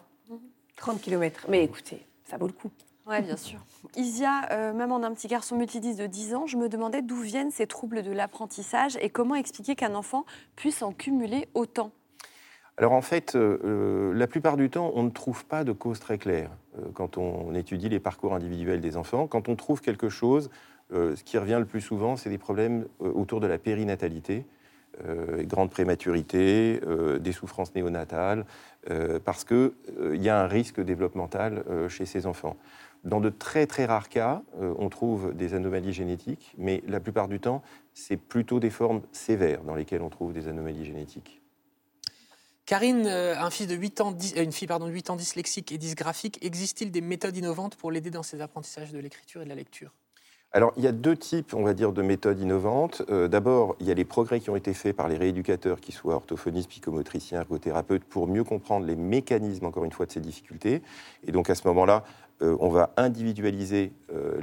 30 0.78 1.02
km. 1.02 1.47
Mais 1.50 1.63
écoutez, 1.63 2.06
ça 2.24 2.38
vaut 2.38 2.47
le 2.47 2.54
coup. 2.54 2.71
Oui, 3.08 3.21
bien 3.21 3.36
sûr. 3.36 3.60
Isia, 3.95 4.47
euh, 4.52 4.74
maman 4.74 5.00
d'un 5.00 5.13
petit 5.13 5.28
garçon 5.28 5.58
multidis 5.58 5.95
de 5.95 6.06
10 6.06 6.36
ans, 6.36 6.47
je 6.47 6.56
me 6.56 6.69
demandais 6.69 7.02
d'où 7.02 7.19
viennent 7.19 7.52
ces 7.52 7.67
troubles 7.67 8.04
de 8.04 8.12
l'apprentissage 8.12 8.97
et 9.02 9.10
comment 9.10 9.36
expliquer 9.36 9.76
qu'un 9.76 9.95
enfant 9.95 10.26
puisse 10.56 10.82
en 10.84 10.93
cumuler 10.93 11.50
autant. 11.56 11.91
Alors 12.78 12.93
en 12.93 13.02
fait, 13.02 13.36
euh, 13.36 13.60
euh, 13.63 14.13
la 14.13 14.28
plupart 14.28 14.56
du 14.56 14.69
temps, 14.69 14.91
on 14.95 15.04
ne 15.04 15.10
trouve 15.10 15.45
pas 15.45 15.63
de 15.63 15.71
cause 15.71 16.00
très 16.00 16.17
claire 16.17 16.52
euh, 16.78 16.84
quand 16.93 17.17
on 17.17 17.54
étudie 17.54 17.89
les 17.89 18.00
parcours 18.00 18.34
individuels 18.34 18.82
des 18.82 18.97
enfants. 18.97 19.28
Quand 19.28 19.50
on 19.50 19.56
trouve 19.56 19.82
quelque 19.82 20.10
chose, 20.10 20.50
euh, 20.50 20.70
ce 20.91 21.23
qui 21.23 21.38
revient 21.38 21.58
le 21.60 21.65
plus 21.65 21.82
souvent, 21.82 22.15
c'est 22.15 22.30
des 22.30 22.38
problèmes 22.38 22.86
euh, 23.01 23.12
autour 23.12 23.39
de 23.39 23.47
la 23.47 23.58
périnatalité, 23.58 24.45
euh, 25.06 25.43
grande 25.43 25.69
prématurité, 25.69 26.82
euh, 26.86 27.17
des 27.17 27.32
souffrances 27.32 27.73
néonatales, 27.73 28.45
euh, 28.89 29.19
parce 29.23 29.43
qu'il 29.45 29.71
il 30.13 30.21
y 30.21 30.30
a 30.30 30.41
un 30.41 30.47
risque 30.47 30.82
développemental 30.82 31.63
euh, 31.69 31.88
chez 31.89 32.06
ces 32.06 32.25
enfants. 32.25 32.58
Dans 33.04 33.19
de 33.19 33.30
très 33.30 33.65
très 33.65 33.86
rares 33.86 34.10
cas, 34.10 34.43
euh, 34.60 34.73
on 34.77 34.89
trouve 34.89 35.34
des 35.34 35.56
anomalies 35.56 35.93
génétiques, 35.93 36.54
mais 36.58 36.84
la 36.88 36.99
plupart 36.99 37.27
du 37.27 37.39
temps, 37.39 37.63
c'est 37.93 38.17
plutôt 38.17 38.60
des 38.60 38.69
formes 38.69 39.01
sévères 39.12 39.63
dans 39.63 39.75
lesquelles 39.75 40.04
on 40.04 40.10
trouve 40.10 40.34
des 40.34 40.47
anomalies 40.47 40.86
génétiques. 40.86 41.41
Karine, 42.65 43.08
euh, 43.08 43.36
un 43.39 43.49
fils 43.49 43.67
de 43.67 43.75
8 43.75 44.01
ans, 44.01 44.15
euh, 44.38 44.43
une 44.43 44.51
fille 44.51 44.67
pardon, 44.67 44.86
de 44.86 44.91
8 44.91 45.10
ans 45.10 45.15
dyslexique 45.15 45.71
et 45.71 45.77
dysgraphique, 45.80 46.38
existe-t-il 46.45 46.91
des 46.91 47.01
méthodes 47.01 47.36
innovantes 47.36 47.75
pour 47.75 47.91
l'aider 47.91 48.12
dans 48.12 48.23
ses 48.23 48.39
apprentissages 48.39 48.91
de 48.91 48.99
l'écriture 48.99 49.41
et 49.41 49.45
de 49.45 49.49
la 49.49 49.56
lecture? 49.56 49.91
Alors, 50.53 50.73
il 50.75 50.83
y 50.83 50.87
a 50.87 50.91
deux 50.91 51.15
types, 51.15 51.53
on 51.53 51.63
va 51.63 51.73
dire, 51.73 51.93
de 51.93 52.01
méthodes 52.01 52.41
innovantes. 52.41 53.03
Euh, 53.09 53.29
D'abord, 53.29 53.77
il 53.79 53.87
y 53.87 53.91
a 53.91 53.93
les 53.93 54.03
progrès 54.03 54.41
qui 54.41 54.49
ont 54.49 54.57
été 54.57 54.73
faits 54.73 54.93
par 54.93 55.07
les 55.07 55.15
rééducateurs, 55.15 55.79
qu'ils 55.79 55.95
soient 55.95 56.15
orthophonistes, 56.15 56.69
psychomotriciens, 56.69 57.39
ergothérapeutes, 57.39 58.03
pour 58.03 58.27
mieux 58.27 58.43
comprendre 58.43 58.85
les 58.85 58.97
mécanismes, 58.97 59.65
encore 59.65 59.85
une 59.85 59.93
fois, 59.93 60.05
de 60.05 60.11
ces 60.11 60.19
difficultés. 60.19 60.81
Et 61.25 61.31
donc, 61.31 61.49
à 61.49 61.55
ce 61.55 61.65
moment-là, 61.69 62.03
euh, 62.41 62.57
on 62.59 62.67
va 62.67 62.91
individualiser 62.97 63.93
euh, 64.13 64.41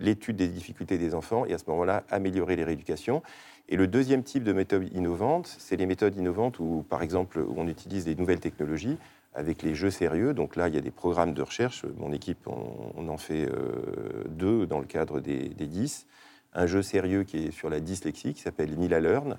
l'étude 0.00 0.36
des 0.36 0.46
difficultés 0.48 0.96
des 0.96 1.16
enfants 1.16 1.44
et 1.44 1.52
à 1.52 1.58
ce 1.58 1.64
moment-là, 1.66 2.04
améliorer 2.08 2.54
les 2.54 2.64
rééducations. 2.64 3.20
Et 3.68 3.76
le 3.76 3.88
deuxième 3.88 4.22
type 4.22 4.44
de 4.44 4.52
méthode 4.52 4.88
innovante, 4.94 5.56
c'est 5.58 5.76
les 5.76 5.86
méthodes 5.86 6.16
innovantes 6.16 6.60
où, 6.60 6.84
par 6.88 7.02
exemple, 7.02 7.44
on 7.56 7.66
utilise 7.66 8.04
des 8.04 8.14
nouvelles 8.14 8.40
technologies 8.40 8.96
avec 9.38 9.62
les 9.62 9.74
jeux 9.74 9.90
sérieux. 9.90 10.34
Donc 10.34 10.56
là, 10.56 10.68
il 10.68 10.74
y 10.74 10.78
a 10.78 10.80
des 10.80 10.90
programmes 10.90 11.32
de 11.32 11.42
recherche. 11.42 11.84
Mon 11.96 12.12
équipe, 12.12 12.46
on, 12.46 13.08
en 13.08 13.16
fait 13.16 13.48
euh, 13.48 14.24
deux 14.28 14.66
dans 14.66 14.80
le 14.80 14.86
cadre 14.86 15.20
des, 15.20 15.48
des 15.48 15.66
10. 15.66 16.06
Un 16.54 16.66
jeu 16.66 16.82
sérieux 16.82 17.22
qui 17.22 17.46
est 17.46 17.50
sur 17.52 17.70
la 17.70 17.78
dyslexie, 17.78 18.34
qui 18.34 18.42
s'appelle 18.42 18.76
Mila 18.76 19.00
Learn, 19.00 19.38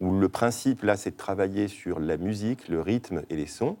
où 0.00 0.18
le 0.18 0.28
principe, 0.28 0.82
là, 0.82 0.96
c'est 0.96 1.12
de 1.12 1.16
travailler 1.16 1.68
sur 1.68 2.00
la 2.00 2.16
musique, 2.16 2.68
le 2.68 2.80
rythme 2.80 3.22
et 3.30 3.36
les 3.36 3.46
sons. 3.46 3.76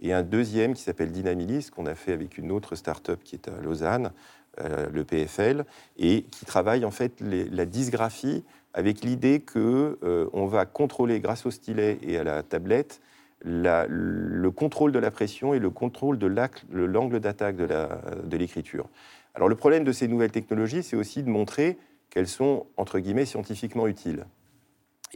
Et 0.00 0.14
un 0.14 0.22
deuxième 0.22 0.74
qui 0.74 0.82
s'appelle 0.82 1.12
Dynamilis, 1.12 1.68
qu'on 1.74 1.86
a 1.86 1.94
fait 1.94 2.12
avec 2.12 2.38
une 2.38 2.50
autre 2.50 2.74
start-up 2.74 3.20
qui 3.22 3.36
est 3.36 3.48
à 3.48 3.60
Lausanne, 3.60 4.12
euh, 4.60 4.88
le 4.90 5.04
PFL, 5.04 5.66
et 5.98 6.22
qui 6.30 6.46
travaille 6.46 6.86
en 6.86 6.90
fait 6.90 7.20
la 7.20 7.66
dysgraphie 7.66 8.44
avec 8.72 9.02
l'idée 9.02 9.40
que 9.40 9.98
euh, 10.02 10.28
va 10.46 10.64
contrôler 10.64 11.20
grâce 11.20 11.44
au 11.44 11.50
stylet 11.50 11.98
et 12.02 12.16
à 12.16 12.24
la 12.24 12.42
tablette 12.42 13.00
le 13.42 14.48
contrôle 14.50 14.92
de 14.92 14.98
la 14.98 15.10
pression 15.10 15.54
et 15.54 15.58
le 15.58 15.70
contrôle 15.70 16.18
de 16.18 16.26
l'angle 16.26 17.20
d'attaque 17.20 17.56
de 17.56 18.36
l'écriture. 18.36 18.88
Alors 19.34 19.48
le 19.48 19.54
problème 19.54 19.84
de 19.84 19.92
ces 19.92 20.08
nouvelles 20.08 20.32
technologies, 20.32 20.82
c'est 20.82 20.96
aussi 20.96 21.22
de 21.22 21.28
montrer 21.28 21.76
qu'elles 22.10 22.28
sont, 22.28 22.66
entre 22.76 22.98
guillemets, 22.98 23.26
scientifiquement 23.26 23.86
utiles. 23.86 24.24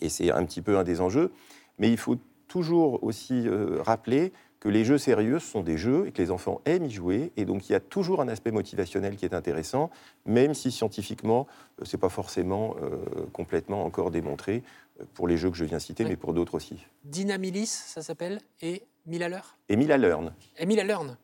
Et 0.00 0.08
c'est 0.08 0.30
un 0.30 0.44
petit 0.44 0.60
peu 0.62 0.76
un 0.76 0.84
des 0.84 1.00
enjeux. 1.00 1.32
Mais 1.78 1.90
il 1.90 1.96
faut 1.96 2.16
toujours 2.46 3.02
aussi 3.02 3.48
euh, 3.48 3.78
rappeler 3.80 4.32
que 4.58 4.68
les 4.68 4.84
jeux 4.84 4.98
sérieux 4.98 5.38
sont 5.38 5.62
des 5.62 5.78
jeux 5.78 6.06
et 6.06 6.12
que 6.12 6.20
les 6.20 6.30
enfants 6.30 6.60
aiment 6.66 6.84
y 6.84 6.90
jouer. 6.90 7.32
Et 7.38 7.46
donc 7.46 7.68
il 7.68 7.72
y 7.72 7.74
a 7.74 7.80
toujours 7.80 8.20
un 8.20 8.28
aspect 8.28 8.50
motivationnel 8.50 9.16
qui 9.16 9.24
est 9.24 9.32
intéressant, 9.32 9.90
même 10.26 10.52
si 10.52 10.70
scientifiquement, 10.70 11.46
euh, 11.80 11.84
ce 11.86 11.96
n'est 11.96 12.00
pas 12.00 12.10
forcément 12.10 12.76
euh, 12.82 12.98
complètement 13.32 13.84
encore 13.84 14.10
démontré 14.10 14.62
pour 15.14 15.28
les 15.28 15.36
jeux 15.36 15.50
que 15.50 15.56
je 15.56 15.64
viens 15.64 15.78
citer, 15.78 16.04
Oui. 16.04 16.10
mais 16.10 16.16
pour 16.16 16.34
d'autres 16.34 16.54
aussi. 16.54 16.76
Dynamilis, 17.04 17.66
ça 17.66 18.02
s'appelle, 18.02 18.40
et 18.60 18.82
Mila 19.06 19.28
Et 19.68 19.76
Mila 19.76 19.98
Learn. 19.98 20.32
Et 20.58 20.66
Mila 20.66 20.84
Learn. 20.84 21.16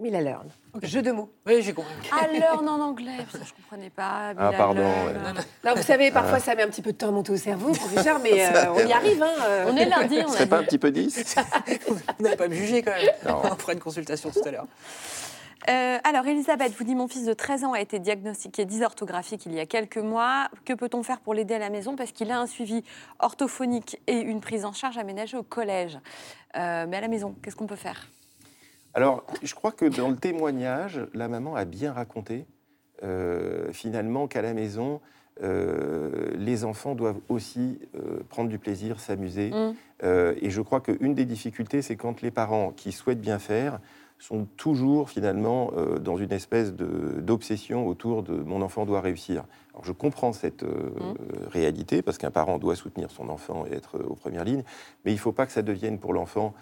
Mila 0.00 0.22
Learn. 0.22 0.48
Jeu 0.82 1.02
de 1.02 1.10
mots. 1.10 1.30
Oui, 1.46 1.60
j'ai 1.60 1.74
compris. 1.74 1.92
À 2.10 2.26
l'heure 2.26 2.62
en 2.62 2.80
anglais, 2.80 3.18
putain, 3.30 3.44
je 3.44 3.52
comprenais 3.52 3.90
pas. 3.90 4.32
Ah, 4.38 4.50
pardon, 4.56 4.80
ouais. 4.80 5.12
Non, 5.12 5.34
non. 5.34 5.40
Là, 5.62 5.74
vous 5.74 5.82
savez, 5.82 6.10
parfois, 6.10 6.38
ça 6.38 6.54
met 6.54 6.62
un 6.62 6.68
petit 6.68 6.80
peu 6.80 6.92
de 6.92 6.96
temps 6.96 7.08
à 7.08 7.10
monter 7.10 7.32
au 7.32 7.36
cerveau, 7.36 7.72
professeur, 7.74 8.18
mais 8.20 8.46
euh, 8.46 8.72
on 8.72 8.86
y 8.86 8.92
arrive. 8.92 9.22
Hein, 9.22 9.34
euh. 9.42 9.66
On 9.68 9.76
est 9.76 9.84
lundi, 9.84 10.18
on 10.24 10.28
Ce 10.28 10.34
serait 10.34 10.48
pas 10.48 10.58
un 10.58 10.64
petit 10.64 10.78
peu 10.78 10.90
10 10.90 11.36
Vous 11.88 12.24
n'allez 12.24 12.36
pas 12.36 12.48
me 12.48 12.54
juger 12.54 12.82
quand 12.82 12.92
même. 12.92 13.08
Non. 13.28 13.42
On 13.44 13.56
fera 13.56 13.74
une 13.74 13.80
consultation 13.80 14.30
tout 14.30 14.40
à 14.46 14.50
l'heure. 14.50 14.66
Euh, 15.68 15.98
alors, 16.04 16.26
Elisabeth 16.26 16.72
vous 16.72 16.84
dit 16.84 16.94
Mon 16.94 17.08
fils 17.08 17.26
de 17.26 17.32
13 17.32 17.64
ans 17.64 17.72
a 17.72 17.80
été 17.80 17.98
diagnostiqué 17.98 18.64
dysorthographique 18.64 19.44
il 19.46 19.52
y 19.52 19.60
a 19.60 19.66
quelques 19.66 19.98
mois. 19.98 20.48
Que 20.64 20.72
peut-on 20.72 21.02
faire 21.02 21.20
pour 21.20 21.34
l'aider 21.34 21.54
à 21.54 21.58
la 21.58 21.70
maison? 21.70 21.96
Parce 21.96 22.12
qu'il 22.12 22.30
a 22.30 22.40
un 22.40 22.46
suivi 22.46 22.82
orthophonique 23.18 24.00
et 24.06 24.18
une 24.18 24.40
prise 24.40 24.64
en 24.64 24.72
charge 24.72 24.96
aménagée 24.96 25.36
au 25.36 25.42
collège. 25.42 25.98
Euh, 26.56 26.86
mais 26.88 26.96
à 26.96 27.00
la 27.00 27.08
maison, 27.08 27.34
qu'est-ce 27.42 27.56
qu'on 27.56 27.66
peut 27.66 27.76
faire? 27.76 28.08
Alors, 28.94 29.24
je 29.42 29.54
crois 29.54 29.72
que 29.72 29.84
dans 29.84 30.08
le 30.08 30.16
témoignage, 30.16 31.00
la 31.14 31.28
maman 31.28 31.54
a 31.54 31.64
bien 31.64 31.92
raconté, 31.92 32.46
euh, 33.02 33.72
finalement, 33.72 34.26
qu'à 34.26 34.42
la 34.42 34.54
maison, 34.54 35.00
euh, 35.42 36.30
les 36.36 36.64
enfants 36.64 36.94
doivent 36.94 37.20
aussi 37.28 37.78
euh, 37.94 38.20
prendre 38.28 38.50
du 38.50 38.58
plaisir, 38.58 39.00
s'amuser. 39.00 39.50
Mm. 39.50 39.74
Euh, 40.02 40.34
et 40.40 40.50
je 40.50 40.60
crois 40.60 40.80
qu'une 40.80 41.14
des 41.14 41.24
difficultés, 41.24 41.82
c'est 41.82 41.96
quand 41.96 42.20
les 42.20 42.30
parents 42.30 42.72
qui 42.72 42.92
souhaitent 42.92 43.20
bien 43.20 43.38
faire 43.38 43.80
sont 44.20 44.46
toujours 44.56 45.08
finalement 45.08 45.72
euh, 45.76 45.98
dans 45.98 46.16
une 46.18 46.30
espèce 46.30 46.74
d'obsession 46.74 47.86
autour 47.86 48.22
de 48.22 48.34
mon 48.34 48.60
enfant 48.60 48.84
doit 48.84 49.00
réussir. 49.00 49.44
Alors 49.72 49.84
je 49.84 49.92
comprends 49.92 50.32
cette 50.32 50.62
euh, 50.62 50.92
réalité 51.50 52.02
parce 52.02 52.18
qu'un 52.18 52.30
parent 52.30 52.58
doit 52.58 52.76
soutenir 52.76 53.10
son 53.10 53.30
enfant 53.30 53.64
et 53.66 53.74
être 53.74 53.96
euh, 53.96 54.06
aux 54.06 54.14
premières 54.14 54.44
lignes, 54.44 54.62
mais 55.04 55.12
il 55.12 55.14
ne 55.14 55.20
faut 55.20 55.32
pas 55.32 55.46
que 55.46 55.52
ça 55.52 55.62
devienne 55.62 55.98
pour 55.98 56.12
l'enfant 56.12 56.54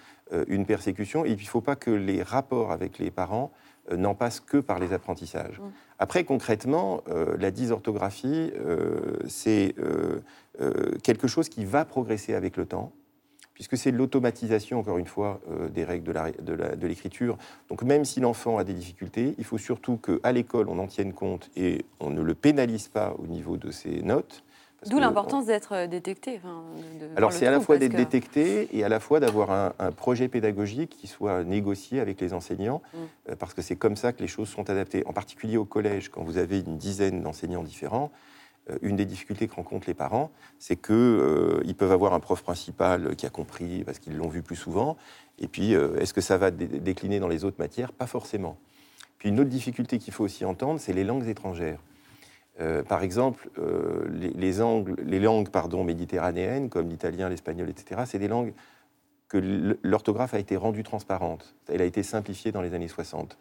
une 0.46 0.66
persécution 0.66 1.24
et 1.24 1.30
il 1.30 1.36
ne 1.36 1.40
faut 1.40 1.62
pas 1.62 1.74
que 1.74 1.90
les 1.90 2.22
rapports 2.22 2.70
avec 2.70 2.98
les 2.98 3.10
parents 3.10 3.50
n'en 3.90 4.14
passent 4.14 4.40
que 4.40 4.58
par 4.58 4.78
les 4.78 4.92
apprentissages. 4.92 5.58
Après, 5.98 6.24
concrètement, 6.24 7.02
la 7.38 7.50
dysorthographie, 7.50 8.52
c'est 9.26 9.74
quelque 11.02 11.26
chose 11.26 11.48
qui 11.48 11.64
va 11.64 11.86
progresser 11.86 12.34
avec 12.34 12.58
le 12.58 12.66
temps, 12.66 12.92
puisque 13.58 13.76
c'est 13.76 13.90
l'automatisation, 13.90 14.78
encore 14.78 14.98
une 14.98 15.08
fois, 15.08 15.40
euh, 15.50 15.68
des 15.68 15.82
règles 15.82 16.12
de 16.44 16.86
l'écriture. 16.86 17.36
Donc 17.68 17.82
même 17.82 18.04
si 18.04 18.20
l'enfant 18.20 18.56
a 18.56 18.62
des 18.62 18.72
difficultés, 18.72 19.34
il 19.36 19.42
faut 19.44 19.58
surtout 19.58 19.96
qu'à 19.96 20.30
l'école, 20.30 20.68
on 20.68 20.78
en 20.78 20.86
tienne 20.86 21.12
compte 21.12 21.50
et 21.56 21.84
on 21.98 22.10
ne 22.10 22.22
le 22.22 22.34
pénalise 22.36 22.86
pas 22.86 23.16
au 23.18 23.26
niveau 23.26 23.56
de 23.56 23.72
ses 23.72 24.00
notes. 24.02 24.44
D'où 24.88 25.00
l'importance 25.00 25.46
d'être 25.46 25.72
euh, 25.74 25.86
détecté. 25.88 26.36
enfin, 26.36 26.62
de- 27.00 27.08
alors 27.16 27.32
c'est 27.32 27.48
à 27.48 27.50
la 27.50 27.58
fois 27.58 27.78
d'être 27.78 27.90
que- 27.90 27.96
détecté 27.96 28.68
et 28.72 28.84
à 28.84 28.88
la 28.88 29.00
fois 29.00 29.18
d'avoir 29.18 29.50
un, 29.50 29.72
un 29.80 29.90
projet 29.90 30.28
pédagogique 30.28 30.90
qui 30.90 31.08
soit 31.08 31.42
négocié 31.42 31.98
avec 31.98 32.20
les 32.20 32.32
enseignants, 32.32 32.80
Mm. 32.94 32.96
euh, 33.30 33.34
parce 33.36 33.54
que 33.54 33.60
c'est 33.62 33.74
comme 33.74 33.96
ça 33.96 34.12
que 34.12 34.20
les 34.22 34.28
choses 34.28 34.48
sont 34.48 34.70
adaptées. 34.70 35.02
En 35.06 35.12
particulier 35.12 35.56
au 35.56 35.64
collège, 35.64 36.10
quand 36.10 36.22
vous 36.22 36.38
avez 36.38 36.60
une 36.60 36.76
dizaine 36.78 37.22
d'enseignants 37.24 37.64
différents, 37.64 38.12
une 38.82 38.96
des 38.96 39.04
difficultés 39.04 39.48
que 39.48 39.54
rencontrent 39.54 39.88
les 39.88 39.94
parents, 39.94 40.30
c'est 40.58 40.76
qu'ils 40.76 41.74
peuvent 41.76 41.92
avoir 41.92 42.12
un 42.14 42.20
prof 42.20 42.42
principal 42.42 43.16
qui 43.16 43.26
a 43.26 43.30
compris 43.30 43.84
parce 43.84 43.98
qu'ils 43.98 44.16
l'ont 44.16 44.28
vu 44.28 44.42
plus 44.42 44.56
souvent, 44.56 44.96
et 45.38 45.48
puis 45.48 45.74
euh, 45.74 45.98
est-ce 45.98 46.12
que 46.12 46.20
ça 46.20 46.36
va 46.36 46.50
dé- 46.50 46.66
décliner 46.66 47.20
dans 47.20 47.28
les 47.28 47.44
autres 47.44 47.58
matières? 47.58 47.92
Pas 47.92 48.06
forcément. 48.06 48.58
Puis 49.18 49.30
une 49.30 49.40
autre 49.40 49.50
difficulté 49.50 49.98
qu'il 49.98 50.12
faut 50.12 50.24
aussi 50.24 50.44
entendre, 50.44 50.80
c'est 50.80 50.92
les 50.92 51.04
langues 51.04 51.26
étrangères. 51.26 51.80
Euh, 52.60 52.82
par 52.82 53.02
exemple, 53.02 53.50
euh, 53.58 54.06
les, 54.08 54.52
langues 54.52 55.84
méditerranéennes, 55.84 56.68
comme 56.68 56.88
l'italien, 56.88 57.28
l'espagnol, 57.28 57.70
etc., 57.70 58.02
c'est 58.06 58.18
des 58.18 58.28
langues 58.28 58.52
que 59.28 59.38
l'orthographe 59.82 60.34
a 60.34 60.38
été 60.38 60.56
rendue 60.56 60.82
transparente. 60.82 61.54
Elle 61.68 61.82
a 61.82 61.84
été 61.84 62.02
simplifiée 62.02 62.50
dans 62.50 62.62
les 62.62 62.74
années 62.74 62.88
60. 62.88 63.36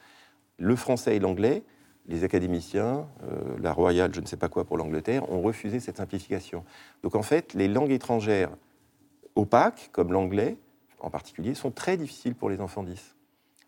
Le 0.60 0.76
français 0.76 1.16
et 1.16 1.20
l'anglais, 1.20 1.64
les 2.08 2.24
académiciens, 2.24 3.08
euh, 3.24 3.58
la 3.62 3.74
royale, 3.74 4.14
je 4.14 4.22
ne 4.22 4.26
sais 4.26 4.38
pas 4.38 4.50
quoi 4.50 4.64
pour 4.64 4.78
l'Angleterre, 4.78 5.30
ont 5.32 5.42
refusé 5.42 5.80
cette 5.80 5.98
simplification. 5.98 6.64
Donc 7.04 7.16
en 7.16 7.24
fait, 7.24 7.54
les 7.54 7.68
langues 7.68 7.92
étrangères 7.92 8.52
opaques, 9.36 9.90
comme 9.92 10.14
l'anglais 10.14 10.58
en 11.00 11.10
particulier, 11.10 11.54
sont 11.54 11.72
très 11.72 11.98
difficiles 11.98 12.34
pour 12.34 12.50
les 12.50 12.60
enfants 12.60 12.84
10 12.84 13.16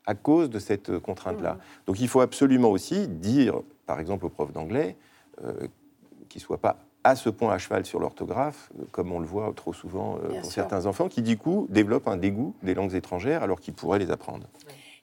à 0.10 0.16
cause 0.16 0.50
de 0.50 0.58
cette 0.58 0.90
euh, 0.90 1.00
contrainte-là. 1.00 1.60
Donc 1.86 2.00
il 2.00 2.08
faut 2.08 2.22
absolument 2.22 2.70
aussi 2.70 3.08
dire, 3.08 3.62
par 3.86 4.00
exemple 4.00 4.26
aux 4.26 4.30
profs 4.30 4.52
d'anglais, 4.52 4.96
euh, 5.44 5.68
qu'ils 6.30 6.42
ne 6.42 6.46
soient 6.46 6.58
pas 6.58 6.78
à 7.04 7.16
ce 7.16 7.30
point 7.30 7.54
à 7.54 7.58
cheval 7.60 7.86
sur 7.86 8.00
l'orthographe, 8.00 8.72
comme 8.92 9.12
on 9.12 9.20
le 9.20 9.28
voit 9.28 9.54
trop 9.56 9.72
souvent 9.72 10.18
euh, 10.18 10.30
pour 10.30 10.46
sûr. 10.46 10.52
certains 10.52 10.86
enfants, 10.86 11.08
qui 11.08 11.22
du 11.22 11.38
coup 11.38 11.68
développent 11.70 12.08
un 12.08 12.18
dégoût 12.18 12.56
des 12.64 12.74
langues 12.74 12.96
étrangères 12.96 13.44
alors 13.44 13.60
qu'ils 13.60 13.74
pourraient 13.74 14.00
les 14.00 14.12
apprendre. 14.12 14.48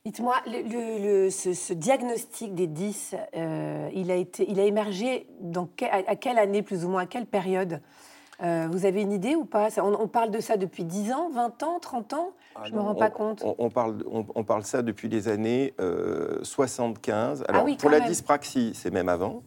Dites-moi, 0.07 0.37
le, 0.47 0.63
le- 0.63 1.25
le- 1.25 1.31
ce, 1.31 1.53
ce 1.53 1.73
diagnostic 1.73 2.55
des 2.55 2.69
10, 2.69 3.17
euh, 3.35 3.91
il, 3.93 4.13
a 4.13 4.15
été, 4.15 4.49
il 4.49 4.61
a 4.61 4.63
émergé 4.65 5.27
dans 5.41 5.67
que- 5.77 5.85
à, 5.85 6.09
à 6.09 6.15
quelle 6.15 6.39
année 6.39 6.63
plus 6.63 6.85
ou 6.85 6.89
moins, 6.91 7.03
à 7.03 7.07
quelle 7.07 7.27
période 7.27 7.81
Euh, 8.41 8.69
Vous 8.71 8.87
avez 8.87 9.03
une 9.03 9.11
idée 9.11 9.35
ou 9.35 9.45
pas? 9.45 9.67
On, 9.79 9.95
on 9.99 10.07
parle 10.07 10.31
de 10.31 10.39
ça 10.39 10.57
depuis 10.57 10.85
10 10.85 11.11
ans, 11.13 11.29
20 11.31 11.61
ans, 11.65 11.79
30 11.81 12.13
ans? 12.13 12.29
Je 12.67 12.71
ne 12.71 12.77
me 12.77 12.83
rends 12.83 12.95
pas 12.95 13.11
compte. 13.11 13.43
On, 13.45 13.57
on 13.59 13.69
parle, 13.69 13.97
on, 14.09 14.45
parle 14.45 14.63
ça 14.63 14.83
depuis 14.83 15.09
les 15.09 15.27
années 15.27 15.75
euh, 15.81 16.39
75. 16.45 17.45
Alors, 17.49 17.63
Ah 17.63 17.65
oui, 17.65 17.77
pour 17.77 17.91
la 17.91 17.99
même. 17.99 18.09
dyspraxie, 18.09 18.73
c'est 18.77 18.93
même 18.93 19.09
avant. 19.09 19.43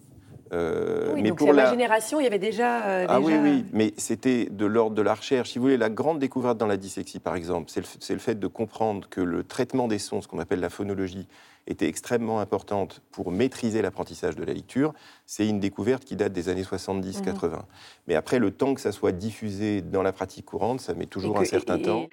Euh, 0.53 1.13
Oui, 1.13 1.21
mais 1.21 1.29
donc 1.29 1.37
pour 1.39 1.47
c'est 1.47 1.53
ma 1.53 1.63
la... 1.63 1.69
génération, 1.71 2.19
il 2.19 2.23
y 2.23 2.27
avait 2.27 2.39
déjà... 2.39 2.85
euh, 2.87 3.05
Ah 3.07 3.19
oui, 3.19 3.27
déjà- 3.33 3.41
oui, 3.43 3.65
mais 3.71 3.93
c'était 3.97 4.45
de 4.45 4.65
l'ordre 4.65 4.95
de 4.95 5.01
la 5.01 5.13
recherche. 5.13 5.51
Si 5.51 5.59
vous 5.59 5.63
voulez, 5.65 5.77
la 5.77 5.89
grande 5.89 6.19
découverte 6.19 6.57
dans 6.57 6.67
la 6.67 6.77
dyslexie, 6.77 7.19
par 7.19 7.35
exemple, 7.35 7.69
c'est 7.69 8.13
le, 8.13 8.19
fait 8.19 8.35
de 8.39 8.47
comprendre 8.47 9.07
que 9.09 9.21
le 9.21 9.43
traitement 9.43 9.87
des 9.87 9.99
sons, 9.99 10.21
ce 10.21 10.27
qu'on 10.27 10.39
appelle 10.39 10.59
la 10.59 10.69
phonologie, 10.69 11.27
était 11.67 11.87
extrêmement 11.87 12.39
importante 12.39 13.01
pour 13.11 13.31
maîtriser 13.31 13.83
l'apprentissage 13.83 14.35
de 14.35 14.43
la 14.43 14.53
lecture. 14.53 14.93
C'est 15.27 15.47
une 15.47 15.59
découverte 15.59 16.03
qui 16.03 16.15
date 16.15 16.33
des 16.33 16.49
années 16.49 16.63
70-80. 16.63 17.47
Mhm. 17.49 17.61
Mais 18.07 18.15
après, 18.15 18.39
le 18.39 18.49
temps 18.49 18.73
que 18.73 18.81
ça 18.81 18.91
soit 18.91 19.11
diffusé 19.11 19.81
dans 19.81 20.01
la 20.01 20.11
pratique 20.11 20.45
courante, 20.45 20.81
ça 20.81 20.95
met 20.95 21.05
toujours 21.05 21.39
un 21.39 21.45
certain 21.45 21.77
et- 21.77 21.81
temps. 21.83 22.07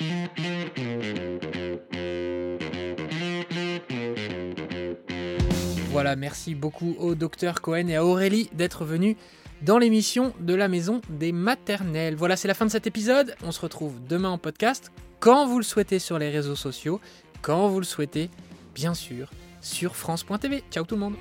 Voilà, 5.97 6.15
merci 6.15 6.55
beaucoup 6.55 6.95
au 6.99 7.15
docteur 7.15 7.63
Cohen 7.63 7.89
et 7.89 7.97
à 7.97 8.05
Aurélie 8.05 8.51
d'être 8.53 8.85
venus 8.85 9.17
dans 9.63 9.79
l'émission 9.79 10.35
de 10.41 10.55
la 10.55 10.69
maison 10.69 11.01
des 11.09 11.33
maternelles. 11.33 12.17
Voilà, 12.17 12.37
c'est 12.37 12.49
la 12.49 12.53
fin 12.53 12.67
de 12.67 12.71
cet 12.71 12.87
épisode. 12.87 13.35
On 13.43 13.51
se 13.51 13.63
retrouve 13.63 13.95
demain 14.07 14.29
en 14.29 14.37
podcast, 14.37 14.93
quand 15.21 15.47
vous 15.47 15.57
le 15.57 15.65
souhaitez 15.65 15.99
sur 15.99 16.19
les 16.19 16.29
réseaux 16.29 16.55
sociaux, 16.55 17.01
quand 17.41 17.69
vous 17.69 17.79
le 17.81 17.87
souhaitez, 17.87 18.29
bien 18.75 18.93
sûr, 18.93 19.31
sur 19.63 19.97
France.tv. 19.97 20.65
Ciao 20.71 20.85
tout 20.85 20.97
le 20.97 21.01
monde 21.01 21.15